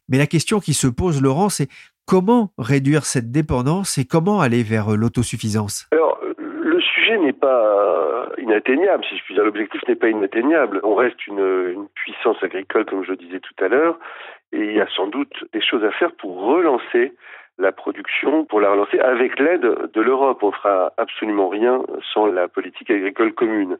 Mais 0.09 0.19
la 0.19 0.27
question 0.27 0.61
qui 0.61 0.75
se 0.75 0.89
pose, 0.89 1.23
Laurent, 1.23 1.49
c'est 1.49 1.69
comment 2.05 2.53
réduire 2.59 3.07
cette 3.07 3.31
dépendance 3.31 3.97
et 3.99 4.05
comment 4.05 4.41
aller 4.41 4.63
vers 4.63 4.97
l'autosuffisance? 4.97 5.87
Alors, 5.93 6.19
le 6.39 6.81
sujet 6.81 7.19
n'est 7.19 7.33
pas 7.33 7.49
pas 7.49 8.08
inatteignable, 8.39 9.05
si 9.05 9.17
je 9.17 9.25
puis 9.25 9.35
dire. 9.35 9.45
L'objectif 9.45 9.81
n'est 9.89 9.95
pas 9.95 10.09
inatteignable. 10.09 10.81
On 10.83 10.95
reste 10.95 11.27
une, 11.27 11.89
puissance 11.95 12.43
agricole, 12.43 12.85
comme 12.85 13.05
je 13.05 13.11
le 13.11 13.17
disais 13.17 13.41
tout 13.41 13.65
à 13.65 13.69
l'heure, 13.69 13.99
et 14.53 14.59
il 14.59 14.73
y 14.73 14.81
a 14.81 14.87
sans 14.89 15.07
doute 15.07 15.45
des 15.53 15.61
choses 15.61 15.85
à 15.85 15.91
faire 15.93 16.13
pour 16.13 16.41
relancer 16.41 17.13
la 17.59 17.73
production, 17.73 18.45
pour 18.45 18.61
la 18.61 18.71
relancer 18.71 18.99
avec 19.01 19.39
l'aide 19.39 19.91
de 19.93 20.01
l'Europe. 20.01 20.43
On 20.43 20.53
fera 20.53 20.93
absolument 20.97 21.49
rien 21.49 21.83
sans 22.13 22.27
la 22.27 22.49
politique 22.49 22.91
agricole 22.91 23.33
commune. 23.33 23.79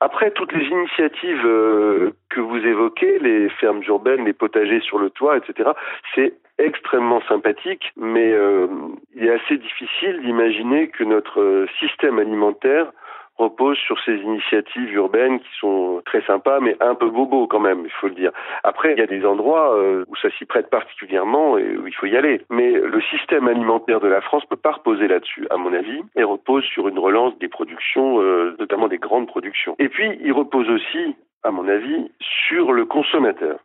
Après, 0.00 0.30
toutes 0.30 0.52
les 0.52 0.64
initiatives 0.64 1.44
euh, 1.44 2.12
que 2.30 2.40
vous 2.40 2.56
évoquez, 2.56 3.18
les 3.18 3.50
fermes 3.50 3.82
urbaines, 3.86 4.24
les 4.24 4.32
potagers 4.32 4.80
sur 4.80 4.98
le 4.98 5.10
toit, 5.10 5.36
etc., 5.36 5.70
c'est 6.14 6.32
extrêmement 6.56 7.20
sympathique, 7.28 7.92
mais 7.96 8.32
euh, 8.32 8.66
il 9.14 9.26
est 9.26 9.32
assez 9.32 9.58
difficile 9.58 10.20
d'imaginer 10.22 10.88
que 10.88 11.04
notre 11.04 11.66
système 11.78 12.18
alimentaire 12.18 12.92
repose 13.40 13.76
sur 13.78 13.98
ces 14.04 14.16
initiatives 14.16 14.92
urbaines 14.92 15.40
qui 15.40 15.58
sont 15.58 16.02
très 16.04 16.22
sympas, 16.22 16.60
mais 16.60 16.76
un 16.80 16.94
peu 16.94 17.08
bobos 17.10 17.46
quand 17.46 17.60
même, 17.60 17.82
il 17.84 17.90
faut 17.90 18.08
le 18.08 18.14
dire. 18.14 18.30
Après, 18.64 18.92
il 18.92 18.98
y 18.98 19.02
a 19.02 19.06
des 19.06 19.24
endroits 19.24 19.76
euh, 19.76 20.04
où 20.08 20.16
ça 20.16 20.30
s'y 20.38 20.44
prête 20.44 20.70
particulièrement 20.70 21.58
et 21.58 21.76
où 21.76 21.86
il 21.86 21.94
faut 21.94 22.06
y 22.06 22.16
aller. 22.16 22.42
Mais 22.50 22.72
le 22.72 23.00
système 23.02 23.48
alimentaire 23.48 24.00
de 24.00 24.08
la 24.08 24.20
France 24.20 24.42
ne 24.44 24.48
peut 24.48 24.60
pas 24.60 24.72
reposer 24.72 25.08
là-dessus, 25.08 25.46
à 25.50 25.56
mon 25.56 25.72
avis, 25.72 26.02
et 26.16 26.22
repose 26.22 26.64
sur 26.64 26.88
une 26.88 26.98
relance 26.98 27.36
des 27.38 27.48
productions, 27.48 28.20
euh, 28.20 28.54
notamment 28.58 28.88
des 28.88 28.98
grandes 28.98 29.26
productions. 29.26 29.74
Et 29.78 29.88
puis, 29.88 30.18
il 30.22 30.32
repose 30.32 30.68
aussi, 30.68 31.16
à 31.42 31.50
mon 31.50 31.66
avis, 31.68 32.10
sur 32.20 32.72
le 32.72 32.84
consommateur. 32.84 33.58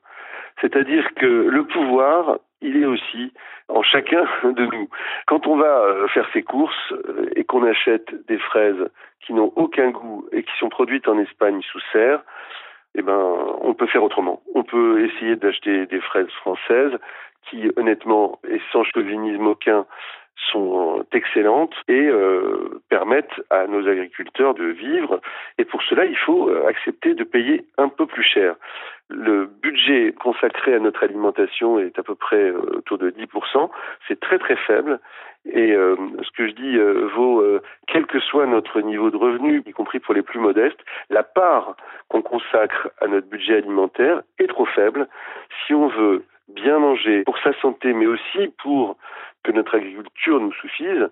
C'est-à-dire 0.62 1.14
que 1.16 1.26
le 1.26 1.66
pouvoir, 1.66 2.38
il 2.66 2.82
est 2.82 2.86
aussi 2.86 3.32
en 3.68 3.84
chacun 3.84 4.26
de 4.44 4.66
nous. 4.66 4.90
Quand 5.28 5.48
on 5.48 5.56
va 5.56 5.80
euh, 5.80 6.08
faire 6.10 6.28
ses 6.34 6.44
courses 6.44 6.94
et 7.36 7.44
qu'on 7.44 7.64
achète 7.64 8.14
des 8.28 8.38
fraises 8.38 8.90
qui 9.22 9.34
n'ont 9.34 9.52
aucun 9.56 9.90
goût 9.90 10.28
et 10.32 10.44
qui 10.44 10.52
sont 10.60 10.70
produites 10.70 11.08
en 11.08 11.18
Espagne 11.20 11.62
sous 11.72 11.80
serre, 11.92 12.22
eh 12.96 13.02
ben, 13.02 13.58
on 13.62 13.74
peut 13.74 13.88
faire 13.88 14.04
autrement. 14.04 14.42
On 14.54 14.64
peut 14.64 15.06
essayer 15.06 15.36
d'acheter 15.36 15.86
des 15.86 16.00
fraises 16.00 16.32
françaises 16.42 16.98
qui, 17.50 17.70
honnêtement, 17.76 18.40
et 18.48 18.62
sans 18.72 18.84
chauvinisme 18.84 19.48
aucun, 19.48 19.86
sont 20.52 21.06
excellentes 21.14 21.76
et 21.88 22.08
euh, 22.08 22.82
permettent 22.90 23.42
à 23.50 23.68
nos 23.68 23.88
agriculteurs 23.88 24.54
de 24.54 24.66
vivre. 24.66 25.22
Et 25.58 25.66
pour 25.66 25.82
cela, 25.84 26.06
il 26.06 26.18
faut 26.18 26.50
euh, 26.50 26.68
accepter 26.68 27.14
de 27.14 27.24
payer 27.24 27.66
un 27.78 27.90
peu 27.90 28.06
plus 28.06 28.24
cher. 28.24 28.56
Le 29.10 29.46
budget 29.46 30.14
consacré 30.14 30.74
à 30.74 30.80
notre 30.80 31.04
alimentation 31.04 31.80
est 31.80 32.00
à 32.00 32.04
peu 32.04 32.16
près 32.16 32.50
euh, 32.50 32.78
autour 32.78 32.98
de 32.98 33.12
10%. 33.12 33.70
C'est 34.08 34.20
très 34.20 34.40
très 34.40 34.56
faible. 34.56 35.00
Et 35.46 35.74
euh, 35.74 35.96
ce 36.24 36.32
que 36.32 36.48
je 36.48 36.54
dis 36.54 36.78
euh, 36.78 37.08
vaut, 37.16 37.44
quel 37.88 38.08
que 38.08 38.20
soit 38.20 38.48
notre 38.48 38.82
niveau 38.82 39.12
de 39.12 39.18
revenu, 39.18 39.62
y 39.66 39.72
compris 39.74 40.00
pour 40.00 40.16
les 40.16 40.24
plus 40.24 40.40
modestes, 40.40 40.80
la 41.12 41.22
part 41.22 41.76
qu'on 42.08 42.24
consacre 42.24 42.90
à 43.00 43.08
notre 43.08 43.28
budget 43.28 43.58
alimentaire 43.58 44.24
est 44.40 44.48
trop 44.48 44.66
faible. 44.66 45.08
Si 45.66 45.76
on 45.76 45.88
veut 45.88 46.26
bien 46.48 46.80
manger 46.80 47.24
pour 47.26 47.38
sa 47.40 47.54
santé, 47.62 47.94
mais 47.94 48.08
aussi 48.08 48.54
pour 48.58 48.98
que 49.44 49.52
notre 49.52 49.76
agriculture 49.76 50.40
nous 50.40 50.54
suffise, 50.54 51.10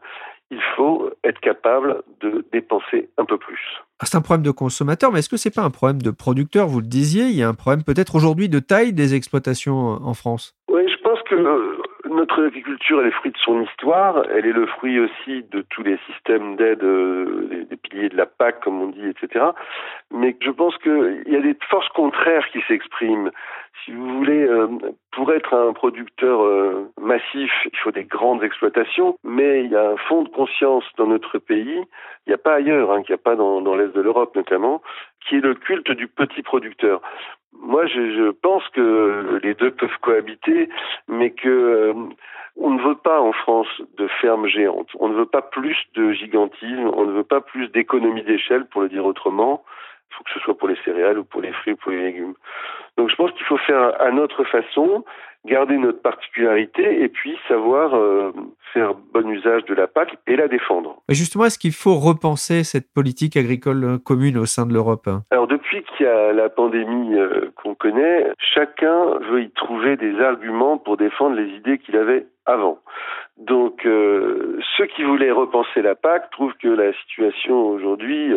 il 0.51 0.61
faut 0.75 1.09
être 1.23 1.39
capable 1.39 2.03
de 2.21 2.45
dépenser 2.51 3.09
un 3.17 3.25
peu 3.25 3.37
plus. 3.37 3.59
Ah, 3.99 4.05
c'est 4.05 4.17
un 4.17 4.21
problème 4.21 4.43
de 4.43 4.51
consommateur, 4.51 5.11
mais 5.11 5.19
est-ce 5.19 5.29
que 5.29 5.37
c'est 5.37 5.53
pas 5.53 5.63
un 5.63 5.69
problème 5.69 6.01
de 6.01 6.11
producteur 6.11 6.67
Vous 6.67 6.81
le 6.81 6.87
disiez, 6.87 7.25
il 7.25 7.35
y 7.35 7.43
a 7.43 7.47
un 7.47 7.53
problème 7.53 7.83
peut-être 7.83 8.15
aujourd'hui 8.15 8.49
de 8.49 8.59
taille 8.59 8.93
des 8.93 9.15
exploitations 9.15 9.77
en 9.77 10.13
France? 10.13 10.55
Oui, 10.69 10.81
je 10.87 11.01
pense 11.01 11.19
que 11.23 11.35
notre 12.13 12.45
agriculture, 12.45 13.01
elle 13.01 13.07
est 13.07 13.11
fruit 13.11 13.31
de 13.31 13.37
son 13.37 13.61
histoire, 13.61 14.23
elle 14.29 14.45
est 14.45 14.53
le 14.53 14.65
fruit 14.65 14.99
aussi 14.99 15.43
de 15.51 15.61
tous 15.69 15.83
les 15.83 15.97
systèmes 16.09 16.55
d'aide, 16.55 16.83
euh, 16.83 17.65
des 17.69 17.77
piliers 17.77 18.09
de 18.09 18.17
la 18.17 18.25
PAC, 18.25 18.61
comme 18.61 18.81
on 18.81 18.87
dit, 18.87 19.07
etc. 19.07 19.45
Mais 20.11 20.35
je 20.41 20.51
pense 20.51 20.77
qu'il 20.77 21.23
y 21.27 21.35
a 21.35 21.41
des 21.41 21.57
forces 21.69 21.89
contraires 21.89 22.47
qui 22.51 22.61
s'expriment. 22.67 23.31
Si 23.83 23.91
vous 23.91 24.17
voulez, 24.17 24.43
euh, 24.43 24.67
pour 25.11 25.33
être 25.33 25.53
un 25.53 25.73
producteur 25.73 26.43
euh, 26.43 26.89
massif, 27.01 27.51
il 27.65 27.77
faut 27.77 27.91
des 27.91 28.05
grandes 28.05 28.43
exploitations, 28.43 29.17
mais 29.23 29.63
il 29.63 29.71
y 29.71 29.75
a 29.75 29.89
un 29.89 29.97
fond 29.97 30.23
de 30.23 30.29
conscience 30.29 30.85
dans 30.97 31.07
notre 31.07 31.37
pays, 31.37 31.81
il 32.25 32.29
n'y 32.29 32.33
a 32.33 32.37
pas 32.37 32.55
ailleurs, 32.55 32.91
hein, 32.91 33.03
qu'il 33.03 33.13
n'y 33.13 33.19
a 33.19 33.23
pas 33.23 33.35
dans, 33.35 33.61
dans 33.61 33.75
l'Est 33.75 33.93
de 33.93 34.01
l'Europe 34.01 34.35
notamment, 34.35 34.81
qui 35.27 35.35
est 35.35 35.41
le 35.41 35.55
culte 35.55 35.91
du 35.91 36.07
petit 36.07 36.43
producteur. 36.43 37.01
Moi, 37.59 37.85
je, 37.87 38.11
je, 38.11 38.31
pense 38.31 38.67
que 38.69 39.39
les 39.43 39.53
deux 39.53 39.71
peuvent 39.71 39.97
cohabiter, 40.01 40.69
mais 41.07 41.31
que 41.31 41.49
euh, 41.49 41.93
on 42.57 42.71
ne 42.71 42.81
veut 42.81 42.95
pas 42.95 43.21
en 43.21 43.31
France 43.31 43.67
de 43.97 44.07
fermes 44.21 44.47
géantes. 44.47 44.89
On 44.99 45.09
ne 45.09 45.15
veut 45.15 45.25
pas 45.25 45.41
plus 45.41 45.77
de 45.95 46.11
gigantisme. 46.11 46.91
On 46.93 47.05
ne 47.05 47.13
veut 47.13 47.23
pas 47.23 47.41
plus 47.41 47.69
d'économie 47.69 48.23
d'échelle, 48.23 48.65
pour 48.65 48.81
le 48.81 48.89
dire 48.89 49.05
autrement. 49.05 49.63
Il 50.11 50.15
faut 50.15 50.23
que 50.23 50.31
ce 50.31 50.39
soit 50.41 50.57
pour 50.57 50.67
les 50.67 50.77
céréales 50.85 51.17
ou 51.17 51.23
pour 51.23 51.41
les 51.41 51.51
fruits 51.53 51.73
ou 51.73 51.77
pour 51.77 51.91
les 51.91 52.03
légumes. 52.03 52.35
Donc, 52.97 53.09
je 53.09 53.15
pense 53.15 53.31
qu'il 53.31 53.45
faut 53.45 53.57
faire 53.57 53.99
à 53.99 54.11
notre 54.11 54.43
façon 54.43 55.03
garder 55.45 55.77
notre 55.77 56.01
particularité 56.01 57.01
et 57.03 57.09
puis 57.09 57.37
savoir 57.47 57.95
euh, 57.95 58.31
faire 58.73 58.93
bon 59.13 59.29
usage 59.29 59.63
de 59.65 59.73
la 59.73 59.87
PAC 59.87 60.17
et 60.27 60.35
la 60.35 60.47
défendre. 60.47 61.01
Et 61.09 61.13
justement, 61.13 61.45
est-ce 61.45 61.59
qu'il 61.59 61.73
faut 61.73 61.95
repenser 61.95 62.63
cette 62.63 62.91
politique 62.93 63.37
agricole 63.37 63.83
euh, 63.83 63.97
commune 63.97 64.37
au 64.37 64.45
sein 64.45 64.65
de 64.65 64.73
l'Europe 64.73 65.07
Alors 65.31 65.47
depuis 65.47 65.83
qu'il 65.83 66.05
y 66.05 66.09
a 66.09 66.33
la 66.33 66.49
pandémie 66.49 67.15
euh, 67.15 67.51
qu'on 67.55 67.75
connaît, 67.75 68.31
chacun 68.37 69.19
veut 69.29 69.43
y 69.43 69.51
trouver 69.51 69.95
des 69.95 70.19
arguments 70.19 70.77
pour 70.77 70.97
défendre 70.97 71.35
les 71.35 71.49
idées 71.55 71.77
qu'il 71.77 71.95
avait 71.97 72.25
avant. 72.45 72.79
Donc 73.37 73.85
euh, 73.85 74.59
ceux 74.77 74.87
qui 74.87 75.03
voulaient 75.03 75.31
repenser 75.31 75.81
la 75.81 75.95
PAC 75.95 76.29
trouvent 76.31 76.55
que 76.61 76.67
la 76.67 76.93
situation 76.93 77.67
aujourd'hui 77.67 78.33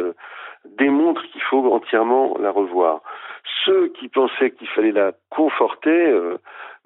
démontre 0.78 1.22
qu'il 1.30 1.42
faut 1.42 1.72
entièrement 1.72 2.36
la 2.40 2.50
revoir. 2.50 3.00
Ceux 3.64 3.88
qui 3.88 4.08
pensaient 4.08 4.50
qu'il 4.50 4.68
fallait 4.68 4.92
la 4.92 5.12
conforter 5.30 6.12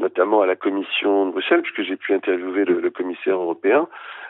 notamment 0.01 0.43
à 0.43 0.47
la 0.47 0.57
Commission 0.57 1.27
de 1.27 1.31
Bruxelles, 1.31 1.63
puisque 1.63 1.83
j'ai 1.83 1.97
pu 1.97 2.13
interviewer 2.15 2.65
le, 2.65 2.81
le 2.81 2.91
commissaire 2.91 3.37
européen 3.37 3.87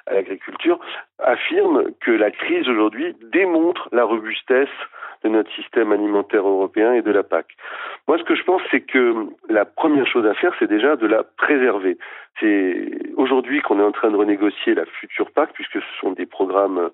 à 0.07 0.15
l'agriculture, 0.15 0.79
affirme 1.19 1.93
que 2.01 2.11
la 2.11 2.31
crise 2.31 2.69
aujourd'hui 2.69 3.17
démontre 3.33 3.89
la 3.93 4.05
robustesse 4.05 4.69
de 5.23 5.29
notre 5.29 5.53
système 5.53 5.93
alimentaire 5.93 6.47
européen 6.47 6.95
et 6.95 7.03
de 7.03 7.11
la 7.11 7.23
PAC. 7.23 7.47
Moi, 8.09 8.19
ce 8.19 8.25
que 8.25 8.35
je 8.35 8.43
pense, 8.43 8.63
c'est 8.71 8.81
que 8.81 9.27
la 9.49 9.65
première 9.65 10.07
chose 10.07 10.27
à 10.27 10.35
faire, 10.35 10.55
c'est 10.59 10.69
déjà 10.69 10.97
de 10.97 11.07
la 11.07 11.23
préserver. 11.23 11.99
C'est 12.41 12.91
aujourd'hui 13.17 13.61
qu'on 13.61 13.79
est 13.81 13.85
en 13.85 13.93
train 13.93 14.11
de 14.11 14.17
renégocier 14.17 14.75
la 14.75 14.87
future 14.87 15.31
PAC, 15.31 15.53
puisque 15.53 15.75
ce 15.81 16.01
sont 16.01 16.13
des 16.13 16.27
programmes 16.27 16.91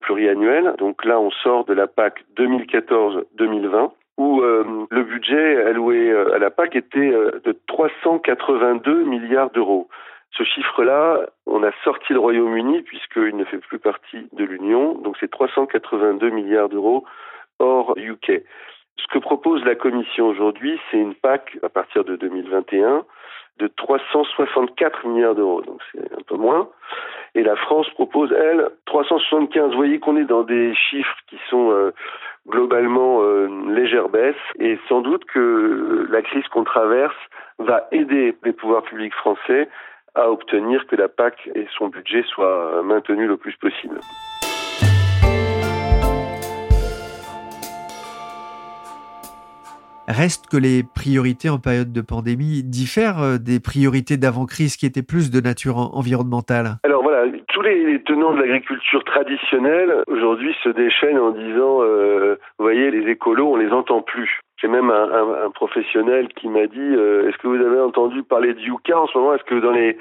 pluriannuels. 0.00 0.74
Donc 0.78 1.04
là, 1.04 1.20
on 1.20 1.30
sort 1.30 1.64
de 1.64 1.74
la 1.74 1.86
PAC 1.86 2.24
2014-2020 2.36 3.92
où 4.18 4.42
euh, 4.42 4.86
le 4.90 5.04
budget 5.04 5.62
alloué 5.64 6.10
euh, 6.10 6.34
à 6.34 6.38
la 6.38 6.50
PAC 6.50 6.76
était 6.76 6.98
euh, 6.98 7.40
de 7.44 7.56
382 7.68 9.04
milliards 9.04 9.50
d'euros. 9.50 9.88
Ce 10.32 10.42
chiffre-là, 10.42 11.20
on 11.46 11.62
a 11.62 11.70
sorti 11.84 12.12
le 12.12 12.18
Royaume-Uni 12.18 12.82
puisqu'il 12.82 13.36
ne 13.36 13.44
fait 13.44 13.58
plus 13.58 13.78
partie 13.78 14.28
de 14.32 14.44
l'Union, 14.44 14.94
donc 14.94 15.16
c'est 15.20 15.30
382 15.30 16.30
milliards 16.30 16.68
d'euros 16.68 17.04
hors 17.60 17.94
UK. 17.96 18.42
Ce 18.96 19.06
que 19.12 19.18
propose 19.18 19.64
la 19.64 19.76
Commission 19.76 20.26
aujourd'hui, 20.26 20.78
c'est 20.90 20.98
une 20.98 21.14
PAC 21.14 21.56
à 21.62 21.68
partir 21.68 22.04
de 22.04 22.16
2021 22.16 23.04
de 23.58 23.68
364 23.68 25.06
milliards 25.06 25.34
d'euros, 25.34 25.62
donc 25.62 25.80
c'est 25.92 26.12
un 26.12 26.22
peu 26.26 26.36
moins. 26.36 26.68
Et 27.34 27.42
la 27.42 27.56
France 27.56 27.88
propose, 27.90 28.32
elle, 28.32 28.68
375. 28.86 29.70
Vous 29.70 29.76
voyez 29.76 29.98
qu'on 29.98 30.16
est 30.16 30.24
dans 30.24 30.42
des 30.42 30.74
chiffres 30.74 31.16
qui 31.28 31.36
sont 31.50 31.70
euh, 31.70 31.92
globalement 32.48 33.22
euh, 33.22 33.48
légère 33.68 34.08
baisse 34.08 34.36
et 34.58 34.78
sans 34.88 35.00
doute 35.00 35.24
que 35.26 36.06
la 36.10 36.22
crise 36.22 36.46
qu'on 36.48 36.64
traverse 36.64 37.16
va 37.58 37.86
aider 37.92 38.36
les 38.44 38.52
pouvoirs 38.52 38.82
publics 38.82 39.14
français 39.14 39.68
à 40.14 40.30
obtenir 40.30 40.86
que 40.86 40.96
la 40.96 41.08
PAC 41.08 41.50
et 41.54 41.66
son 41.76 41.88
budget 41.88 42.22
soient 42.24 42.82
maintenus 42.82 43.28
le 43.28 43.36
plus 43.36 43.56
possible. 43.56 44.00
Reste 50.08 50.46
que 50.50 50.56
les 50.56 50.82
priorités 50.82 51.50
en 51.50 51.58
période 51.58 51.92
de 51.92 52.00
pandémie 52.00 52.62
diffèrent 52.64 53.20
euh, 53.20 53.36
des 53.36 53.60
priorités 53.60 54.16
d'avant-crise 54.16 54.78
qui 54.78 54.86
étaient 54.86 55.02
plus 55.02 55.30
de 55.30 55.38
nature 55.42 55.76
environnementale. 55.76 56.80
Alors 56.82 57.02
voilà, 57.02 57.30
tous 57.48 57.60
les 57.60 58.02
tenants 58.04 58.32
de 58.32 58.40
l'agriculture 58.40 59.04
traditionnelle 59.04 60.02
aujourd'hui 60.06 60.56
se 60.64 60.70
déchaînent 60.70 61.18
en 61.18 61.32
disant, 61.32 61.82
euh, 61.82 62.36
vous 62.58 62.64
voyez, 62.64 62.90
les 62.90 63.10
écolos, 63.10 63.52
on 63.52 63.56
les 63.56 63.70
entend 63.70 64.00
plus. 64.00 64.40
J'ai 64.56 64.68
même 64.68 64.90
un, 64.90 65.50
professionnel 65.50 66.28
qui 66.28 66.48
m'a 66.48 66.66
dit, 66.66 66.78
euh, 66.80 67.28
est-ce 67.28 67.36
que 67.36 67.46
vous 67.46 67.62
avez 67.62 67.80
entendu 67.80 68.22
parler 68.22 68.54
de 68.54 68.60
Yuka 68.60 68.98
en 68.98 69.06
ce 69.08 69.18
moment? 69.18 69.34
Est-ce 69.34 69.44
que 69.44 69.60
dans 69.60 69.72
les 69.72 69.98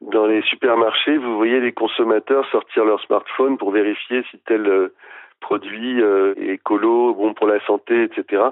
dans 0.00 0.26
les 0.26 0.40
supermarchés, 0.42 1.18
vous 1.18 1.36
voyez 1.36 1.60
les 1.60 1.72
consommateurs 1.72 2.48
sortir 2.50 2.86
leur 2.86 3.00
smartphone 3.02 3.58
pour 3.58 3.70
vérifier 3.70 4.24
si 4.30 4.38
tel 4.46 4.90
produit 5.40 6.00
euh, 6.00 6.34
écolo, 6.38 7.14
bon 7.14 7.34
pour 7.34 7.46
la 7.46 7.60
santé, 7.66 8.04
etc 8.04 8.42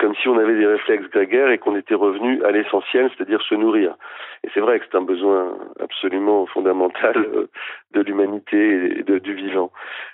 comme 0.00 0.14
si 0.16 0.28
on 0.28 0.38
avait 0.38 0.56
des 0.56 0.66
réflexes 0.66 1.10
grégaires 1.10 1.50
et 1.50 1.58
qu'on 1.58 1.76
était 1.76 1.94
revenu 1.94 2.42
à 2.42 2.50
l'essentiel, 2.50 3.10
c'est-à-dire 3.10 3.42
se 3.42 3.54
nourrir. 3.54 3.94
Et 4.42 4.48
c'est 4.54 4.60
vrai 4.60 4.80
que 4.80 4.86
c'est 4.90 4.96
un 4.96 5.02
besoin 5.02 5.54
absolument 5.78 6.46
fondamentale 6.46 7.18
euh, 7.18 7.50
de 7.92 8.00
l'humanité 8.00 8.98
et 8.98 9.20
du 9.20 9.34
vivant. 9.34 9.70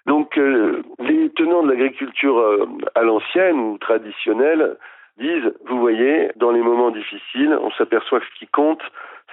Donc 0.07 0.37
euh, 0.37 0.83
les 0.99 1.31
tenants 1.31 1.63
de 1.63 1.71
l'agriculture 1.71 2.39
euh, 2.39 2.67
à 2.97 3.03
l'ancienne 3.03 3.59
ou 3.59 3.79
traditionnelle 3.79 4.77
disent, 5.19 5.55
vous 5.67 5.79
voyez, 5.79 6.33
dans 6.35 6.51
les 6.51 6.63
moments 6.63 6.91
difficiles, 6.91 7.57
on 7.63 7.71
s'aperçoit 7.71 8.21
que 8.21 8.27
ce 8.27 8.39
qui 8.41 8.49
compte, 8.49 8.83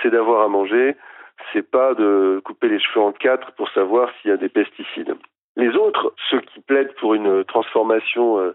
c'est 0.02 0.12
d'avoir 0.12 0.44
à 0.44 0.48
manger, 0.48 0.96
c'est 1.52 1.70
pas 1.70 1.96
de 1.96 2.42
couper 2.46 2.70
les 2.70 2.80
cheveux 2.80 3.04
en 3.04 3.12
quatre 3.12 3.52
pour 3.54 3.70
savoir 3.72 4.12
s'il 4.22 4.30
y 4.30 4.34
a 4.34 4.38
des 4.38 4.50
pesticides. 4.50 5.16
Les 5.56 5.76
autres, 5.76 6.14
ceux 6.30 6.42
qui 6.42 6.62
plaident 6.62 6.94
pour 7.00 7.16
une 7.16 7.44
transformation 7.44 8.54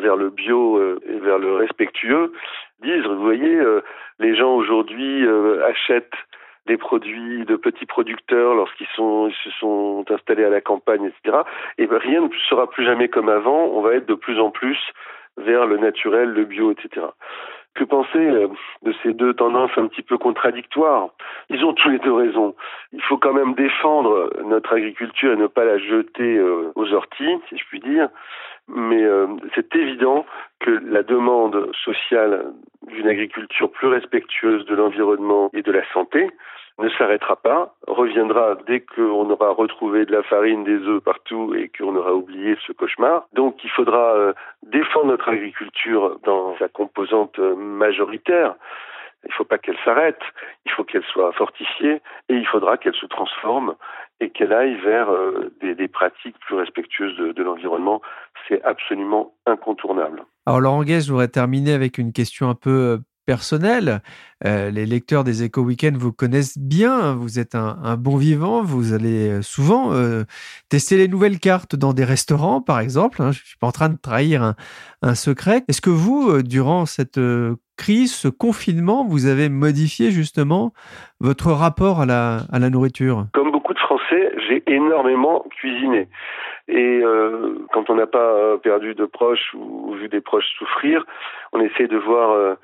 vers 0.00 0.16
le 0.16 0.30
bio 0.30 0.80
et 1.02 1.18
vers 1.18 1.38
le 1.38 1.54
respectueux, 1.54 2.32
disent, 2.82 3.04
vous 3.04 3.22
voyez, 3.22 3.60
les 4.18 4.34
gens 4.34 4.54
aujourd'hui 4.54 5.26
achètent 5.64 6.16
des 6.66 6.76
produits 6.76 7.44
de 7.46 7.56
petits 7.56 7.86
producteurs 7.86 8.54
lorsqu'ils 8.54 8.86
sont, 8.94 9.30
se 9.44 9.50
sont 9.58 10.04
installés 10.10 10.44
à 10.44 10.50
la 10.50 10.60
campagne, 10.60 11.04
etc. 11.04 11.38
Et 11.78 11.86
ben, 11.86 11.98
rien 11.98 12.20
ne 12.20 12.28
sera 12.48 12.70
plus 12.70 12.84
jamais 12.84 13.08
comme 13.08 13.28
avant. 13.28 13.64
On 13.64 13.80
va 13.80 13.94
être 13.94 14.06
de 14.06 14.14
plus 14.14 14.38
en 14.38 14.50
plus 14.50 14.78
vers 15.36 15.66
le 15.66 15.78
naturel, 15.78 16.30
le 16.30 16.44
bio, 16.44 16.70
etc. 16.70 17.06
Que 17.74 17.84
penser 17.84 18.18
euh, 18.18 18.48
de 18.82 18.92
ces 19.02 19.12
deux 19.12 19.34
tendances 19.34 19.70
un 19.76 19.86
petit 19.86 20.02
peu 20.02 20.18
contradictoires? 20.18 21.08
Ils 21.48 21.64
ont 21.64 21.72
tous 21.72 21.88
les 21.88 21.98
deux 21.98 22.12
raison. 22.12 22.54
Il 22.92 23.02
faut 23.02 23.16
quand 23.16 23.32
même 23.32 23.54
défendre 23.54 24.30
notre 24.44 24.72
agriculture 24.74 25.32
et 25.32 25.36
ne 25.36 25.46
pas 25.46 25.64
la 25.64 25.78
jeter 25.78 26.36
euh, 26.36 26.72
aux 26.74 26.92
orties, 26.92 27.38
si 27.48 27.56
je 27.56 27.64
puis 27.68 27.80
dire. 27.80 28.08
Mais 28.74 29.02
euh, 29.02 29.26
c'est 29.54 29.74
évident 29.74 30.24
que 30.60 30.70
la 30.70 31.02
demande 31.02 31.70
sociale 31.84 32.52
d'une 32.86 33.08
agriculture 33.08 33.70
plus 33.70 33.88
respectueuse 33.88 34.64
de 34.66 34.74
l'environnement 34.74 35.50
et 35.52 35.62
de 35.62 35.72
la 35.72 35.82
santé 35.92 36.28
ne 36.78 36.88
s'arrêtera 36.90 37.36
pas, 37.36 37.74
reviendra 37.86 38.56
dès 38.66 38.80
qu'on 38.80 39.28
aura 39.28 39.50
retrouvé 39.50 40.06
de 40.06 40.12
la 40.12 40.22
farine, 40.22 40.64
des 40.64 40.78
œufs 40.86 41.02
partout 41.02 41.54
et 41.54 41.70
qu'on 41.76 41.94
aura 41.94 42.14
oublié 42.14 42.56
ce 42.66 42.72
cauchemar. 42.72 43.26
Donc 43.34 43.62
il 43.64 43.70
faudra 43.70 44.14
euh, 44.14 44.32
défendre 44.62 45.06
notre 45.06 45.28
agriculture 45.28 46.18
dans 46.24 46.56
sa 46.58 46.68
composante 46.68 47.38
euh, 47.38 47.54
majoritaire. 47.54 48.54
Il 49.24 49.28
ne 49.28 49.34
faut 49.34 49.44
pas 49.44 49.58
qu'elle 49.58 49.76
s'arrête, 49.84 50.22
il 50.64 50.72
faut 50.72 50.84
qu'elle 50.84 51.04
soit 51.04 51.32
fortifiée 51.32 52.00
et 52.30 52.34
il 52.34 52.46
faudra 52.46 52.78
qu'elle 52.78 52.94
se 52.94 53.06
transforme 53.06 53.74
et 54.20 54.30
qu'elle 54.30 54.52
aille 54.52 54.76
vers 54.84 55.10
euh, 55.10 55.52
des, 55.60 55.88
pratiques 55.88 56.38
plus 56.40 56.56
respectueuses 56.56 57.16
de, 57.16 57.42
l'environnement. 57.42 58.00
C'est 58.48 58.62
absolument 58.62 59.34
incontournable. 59.46 60.24
Alors 60.46 60.60
Laurent 60.60 60.82
Guez, 60.84 61.00
je 61.00 61.10
voudrais 61.10 61.28
terminer 61.28 61.72
avec 61.72 61.98
une 61.98 62.12
question 62.12 62.48
un 62.48 62.54
peu 62.54 63.00
personnel. 63.30 64.02
Euh, 64.44 64.70
les 64.70 64.86
lecteurs 64.86 65.22
des 65.22 65.44
Éco 65.44 65.60
Weekend 65.60 65.96
vous 65.96 66.12
connaissent 66.12 66.58
bien. 66.58 67.14
Vous 67.14 67.38
êtes 67.38 67.54
un, 67.54 67.96
bon 67.96 68.16
vivant. 68.16 68.62
Vous 68.64 68.92
allez 68.92 69.28
euh, 69.28 69.42
souvent 69.42 69.92
euh, 69.92 70.24
tester 70.68 70.96
les 70.96 71.06
nouvelles 71.06 71.38
cartes 71.38 71.76
dans 71.76 71.92
des 71.92 72.04
restaurants, 72.04 72.60
par 72.60 72.80
exemple. 72.80 73.22
Hein. 73.22 73.30
Je 73.30 73.44
suis 73.44 73.56
pas 73.56 73.68
en 73.68 73.72
train 73.72 73.88
de 73.88 73.96
trahir 73.96 74.54
un, 75.02 75.14
secret. 75.14 75.62
Est-ce 75.68 75.80
que 75.80 75.90
vous, 75.90 76.42
durant 76.42 76.86
cette 76.86 77.20
crise, 77.76 78.12
ce 78.12 78.26
confinement, 78.26 79.06
vous 79.06 79.26
avez 79.26 79.48
modifié 79.48 80.10
justement 80.10 80.72
votre 81.20 81.52
rapport 81.52 82.00
à 82.00 82.06
la, 82.06 82.46
à 82.50 82.58
la 82.58 82.68
nourriture? 82.68 83.28
Comme 83.32 83.49
beaucoup 83.70 83.74
de 83.74 83.86
Français, 83.86 84.32
j'ai 84.48 84.62
énormément 84.66 85.44
cuisiné. 85.50 86.08
Et 86.66 87.02
quand 87.72 87.88
on 87.88 87.94
n'a 87.94 88.06
pas 88.06 88.58
perdu 88.58 88.94
de 88.94 89.04
proches 89.04 89.54
ou, 89.54 89.94
vu 89.94 90.08
des 90.08 90.20
proches 90.20 90.48
souffrir, 90.58 91.04
on 91.52 91.60
essaie 91.60 91.86
de 91.86 91.96
voir 91.96 92.56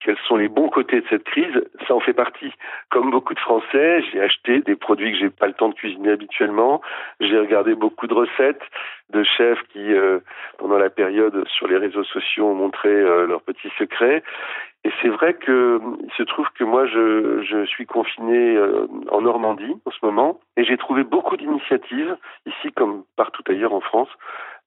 quels 0.00 0.16
sont 0.26 0.36
les 0.36 0.48
bons 0.48 0.68
côtés 0.68 1.00
de 1.00 1.06
cette 1.10 1.24
crise, 1.24 1.62
ça 1.86 1.94
en 1.94 2.00
fait 2.00 2.14
partie. 2.14 2.52
Comme 2.90 3.10
beaucoup 3.10 3.34
de 3.34 3.40
Français, 3.40 4.02
j'ai 4.10 4.20
acheté 4.20 4.60
des 4.60 4.74
produits 4.74 5.12
que 5.12 5.18
j'ai 5.18 5.30
pas 5.30 5.46
le 5.46 5.52
temps 5.52 5.68
de 5.68 5.74
cuisiner 5.74 6.12
habituellement. 6.12 6.80
J'ai 7.20 7.38
regardé 7.38 7.74
beaucoup 7.74 8.06
de 8.06 8.14
recettes 8.14 8.62
de 9.10 9.22
chefs 9.24 9.62
qui, 9.72 9.92
euh, 9.92 10.20
pendant 10.58 10.78
la 10.78 10.88
période 10.88 11.46
sur 11.48 11.68
les 11.68 11.76
réseaux 11.76 12.04
sociaux, 12.04 12.46
ont 12.46 12.54
montré 12.54 12.88
euh, 12.88 13.26
leurs 13.26 13.42
petits 13.42 13.70
secrets. 13.78 14.22
Et 14.84 14.90
c'est 15.02 15.08
vrai 15.08 15.34
que 15.34 15.78
il 16.02 16.12
se 16.12 16.22
trouve 16.22 16.46
que 16.54 16.64
moi, 16.64 16.86
je, 16.86 17.42
je 17.42 17.66
suis 17.66 17.84
confiné 17.84 18.56
euh, 18.56 18.86
en 19.10 19.20
Normandie 19.20 19.76
en 19.84 19.90
ce 19.90 19.98
moment, 20.02 20.40
et 20.56 20.64
j'ai 20.64 20.78
trouvé 20.78 21.04
beaucoup 21.04 21.36
d'initiatives 21.36 22.16
ici 22.46 22.72
comme 22.72 23.04
partout 23.16 23.42
ailleurs 23.48 23.74
en 23.74 23.80
France 23.80 24.08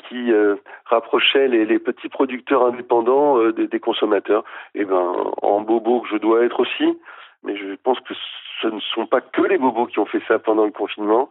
qui 0.07 0.31
euh, 0.31 0.55
rapprochait 0.85 1.47
les, 1.47 1.65
les, 1.65 1.79
petits 1.79 2.09
producteurs 2.09 2.65
indépendants 2.65 3.39
euh, 3.39 3.53
des, 3.53 3.67
des, 3.67 3.79
consommateurs. 3.79 4.43
Et 4.75 4.81
eh 4.81 4.85
ben, 4.85 5.15
en 5.41 5.61
bobo 5.61 6.01
que 6.01 6.09
je 6.09 6.17
dois 6.17 6.43
être 6.43 6.59
aussi, 6.59 6.97
mais 7.43 7.55
je 7.55 7.75
pense 7.75 7.99
que 8.01 8.13
ce 8.61 8.67
ne 8.67 8.79
sont 8.79 9.07
pas 9.07 9.21
que 9.21 9.41
les 9.41 9.57
bobos 9.57 9.87
qui 9.87 9.99
ont 9.99 10.05
fait 10.05 10.21
ça 10.27 10.39
pendant 10.39 10.65
le 10.65 10.71
confinement. 10.71 11.29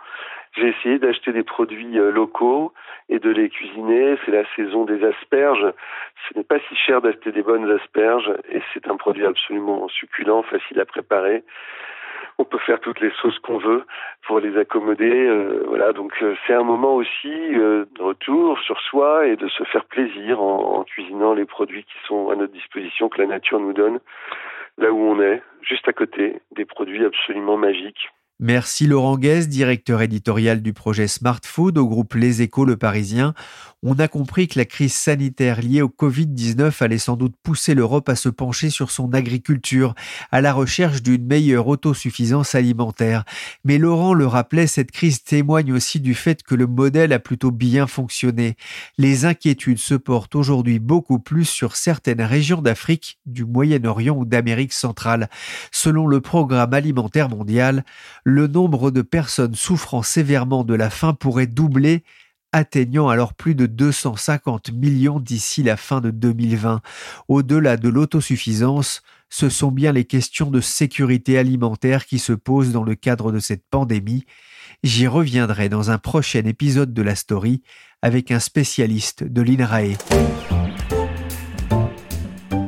J'ai 0.55 0.69
essayé 0.69 0.99
d'acheter 0.99 1.33
des 1.33 1.43
produits 1.43 1.99
euh, 1.99 2.11
locaux 2.11 2.73
et 3.09 3.19
de 3.19 3.31
les 3.31 3.49
cuisiner. 3.49 4.17
C'est 4.25 4.33
la 4.33 4.45
saison 4.55 4.85
des 4.85 5.03
asperges. 5.05 5.73
Ce 6.29 6.37
n'est 6.37 6.45
pas 6.45 6.59
si 6.69 6.77
cher 6.77 7.01
d'acheter 7.01 7.33
des 7.33 7.43
bonnes 7.43 7.71
asperges 7.71 8.33
et 8.51 8.61
c'est 8.73 8.87
un 8.89 8.97
produit 8.97 9.25
absolument 9.25 9.89
succulent, 9.89 10.43
facile 10.43 10.81
à 10.81 10.85
préparer 10.85 11.43
on 12.39 12.45
peut 12.45 12.59
faire 12.59 12.81
toutes 12.81 13.01
les 13.01 13.13
sauces 13.21 13.39
qu'on 13.41 13.59
veut 13.59 13.85
pour 14.27 14.41
les 14.41 14.57
accommoder. 14.59 15.27
Euh, 15.27 15.65
voilà, 15.67 15.93
donc 15.93 16.13
euh, 16.23 16.35
c'est 16.47 16.55
un 16.55 16.63
moment 16.63 16.95
aussi 16.95 17.29
de 17.29 17.87
retour 18.01 18.59
sur 18.61 18.81
soi 18.81 19.27
et 19.27 19.37
de 19.37 19.49
se 19.49 19.65
faire 19.65 19.85
plaisir 19.85 20.41
en, 20.43 20.85
cuisinant 20.85 21.35
les 21.35 21.45
produits 21.45 21.85
qui 21.85 21.95
sont 22.07 22.31
à 22.31 22.35
notre 22.35 22.53
disposition, 22.53 23.09
que 23.09 23.21
la 23.21 23.27
nature 23.27 23.61
nous 23.61 23.73
donne, 23.73 24.01
là 24.79 24.91
où 24.93 24.99
on 24.99 25.21
est, 25.21 25.43
juste 25.63 25.87
à 25.89 25.93
côté, 25.93 26.41
des 26.53 26.65
produits 26.65 27.05
absolument 27.05 27.57
magiques. 27.57 28.11
Merci 28.41 28.87
Laurent 28.87 29.19
Guez, 29.19 29.47
directeur 29.47 30.03
éditorial 30.03 30.63
du 30.63 30.73
projet 30.73 31.07
Smart 31.07 31.41
Food 31.45 31.79
au 31.79 31.87
groupe 31.87 32.15
Les 32.15 32.43
Échos 32.43 32.65
Le 32.65 32.77
Parisien. 32.77 33.35
On 33.85 33.99
a 33.99 34.07
compris 34.07 34.47
que 34.47 34.61
la 34.61 34.65
crise 34.65 34.95
sanitaire 34.95 35.61
liée 35.61 35.83
au 35.83 35.89
Covid-19 35.89 36.73
allait 36.83 36.99
sans 36.99 37.17
doute 37.17 37.35
pousser 37.43 37.75
l'Europe 37.75 38.09
à 38.09 38.15
se 38.15 38.29
pencher 38.29 38.71
sur 38.71 38.93
son 38.93 39.13
agriculture, 39.13 39.95
à 40.31 40.41
la 40.41 40.53
recherche 40.53 41.03
d'une 41.03 41.27
meilleure 41.27 41.67
autosuffisance 41.67 42.55
alimentaire. 42.55 43.25
Mais 43.65 43.79
Laurent 43.79 44.15
le 44.15 44.27
rappelait, 44.27 44.69
cette 44.69 44.93
crise 44.93 45.25
témoigne 45.25 45.73
aussi 45.73 45.99
du 45.99 46.15
fait 46.15 46.45
que 46.45 46.55
le 46.55 46.69
modèle 46.69 47.13
a 47.13 47.19
plutôt 47.19 47.51
bien 47.51 47.89
fonctionné. 47.89 48.57
Les 48.99 49.25
inquiétudes 49.25 49.79
se 49.79 49.95
portent 49.95 50.37
aujourd'hui 50.37 50.79
beaucoup 50.79 51.19
plus 51.19 51.45
sur 51.45 51.75
certaines 51.75 52.23
régions 52.23 52.63
d'Afrique, 52.63 53.19
du 53.27 53.45
Moyen-Orient 53.45 54.17
ou 54.17 54.25
d'Amérique 54.25 54.73
centrale. 54.73 55.29
Selon 55.73 56.07
le 56.07 56.21
programme 56.21 56.73
alimentaire 56.73 57.29
mondial, 57.29 57.85
le 58.25 58.47
nombre 58.47 58.91
de 58.91 59.03
personnes 59.03 59.55
souffrant 59.55 60.03
sévèrement 60.03 60.65
de 60.65 60.75
la 60.75 60.91
faim 60.91 61.15
pourrait 61.15 61.47
doubler 61.47 62.05
atteignant 62.53 63.09
alors 63.09 63.35
plus 63.35 63.55
de 63.55 63.67
250 63.67 64.73
millions 64.73 65.19
d'ici 65.19 65.63
la 65.63 65.77
fin 65.77 66.01
de 66.01 66.11
2020. 66.11 66.83
Au-delà 67.29 67.77
de 67.77 67.89
l'autosuffisance, 67.89 69.03
ce 69.31 69.49
sont 69.49 69.71
bien 69.71 69.93
les 69.93 70.05
questions 70.05 70.51
de 70.51 70.61
sécurité 70.61 71.39
alimentaire 71.39 72.05
qui 72.05 72.19
se 72.19 72.35
posent 72.35 72.73
dans 72.73 72.85
le 72.85 72.95
cadre 72.95 73.33
de 73.33 73.39
cette 73.39 73.65
pandémie. 73.71 74.27
J'y 74.83 75.07
reviendrai 75.07 75.71
dans 75.71 75.91
un 75.91 75.99
prochain 75.99 76.43
épisode 76.45 76.93
de 76.93 77.03
la 77.03 77.15
story 77.15 77.63
avec 78.03 78.31
un 78.31 78.41
spécialiste 78.41 79.25
de 79.25 79.41
l'INRAE. 79.41 79.97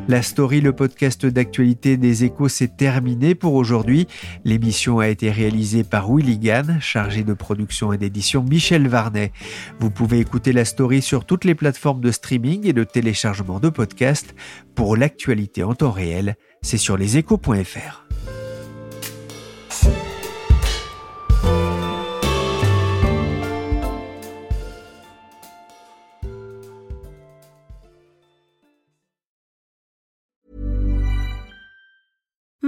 La 0.06 0.20
story, 0.20 0.60
le 0.60 0.74
podcast 0.74 1.24
d'actualité 1.24 1.96
des 1.96 2.24
échos, 2.24 2.48
s'est 2.48 2.68
terminé 2.68 3.34
pour 3.34 3.54
aujourd'hui. 3.54 4.06
L'émission 4.44 4.98
a 4.98 5.08
été 5.08 5.30
réalisée 5.30 5.82
par 5.82 6.14
Willy 6.14 6.38
Gann, 6.38 6.78
chargé 6.80 7.24
de 7.24 7.32
production 7.32 7.90
et 7.92 7.96
d'édition 7.96 8.42
Michel 8.42 8.86
Varnet. 8.86 9.32
Vous 9.80 9.90
pouvez 9.90 10.20
écouter 10.20 10.52
la 10.52 10.66
story 10.66 11.00
sur 11.00 11.24
toutes 11.24 11.44
les 11.44 11.54
plateformes 11.54 12.02
de 12.02 12.10
streaming 12.10 12.66
et 12.66 12.74
de 12.74 12.84
téléchargement 12.84 13.60
de 13.60 13.70
podcasts. 13.70 14.34
Pour 14.74 14.96
l'actualité 14.96 15.62
en 15.62 15.74
temps 15.74 15.92
réel, 15.92 16.36
c'est 16.60 16.76
sur 16.76 16.98
leséchos.fr. 16.98 18.03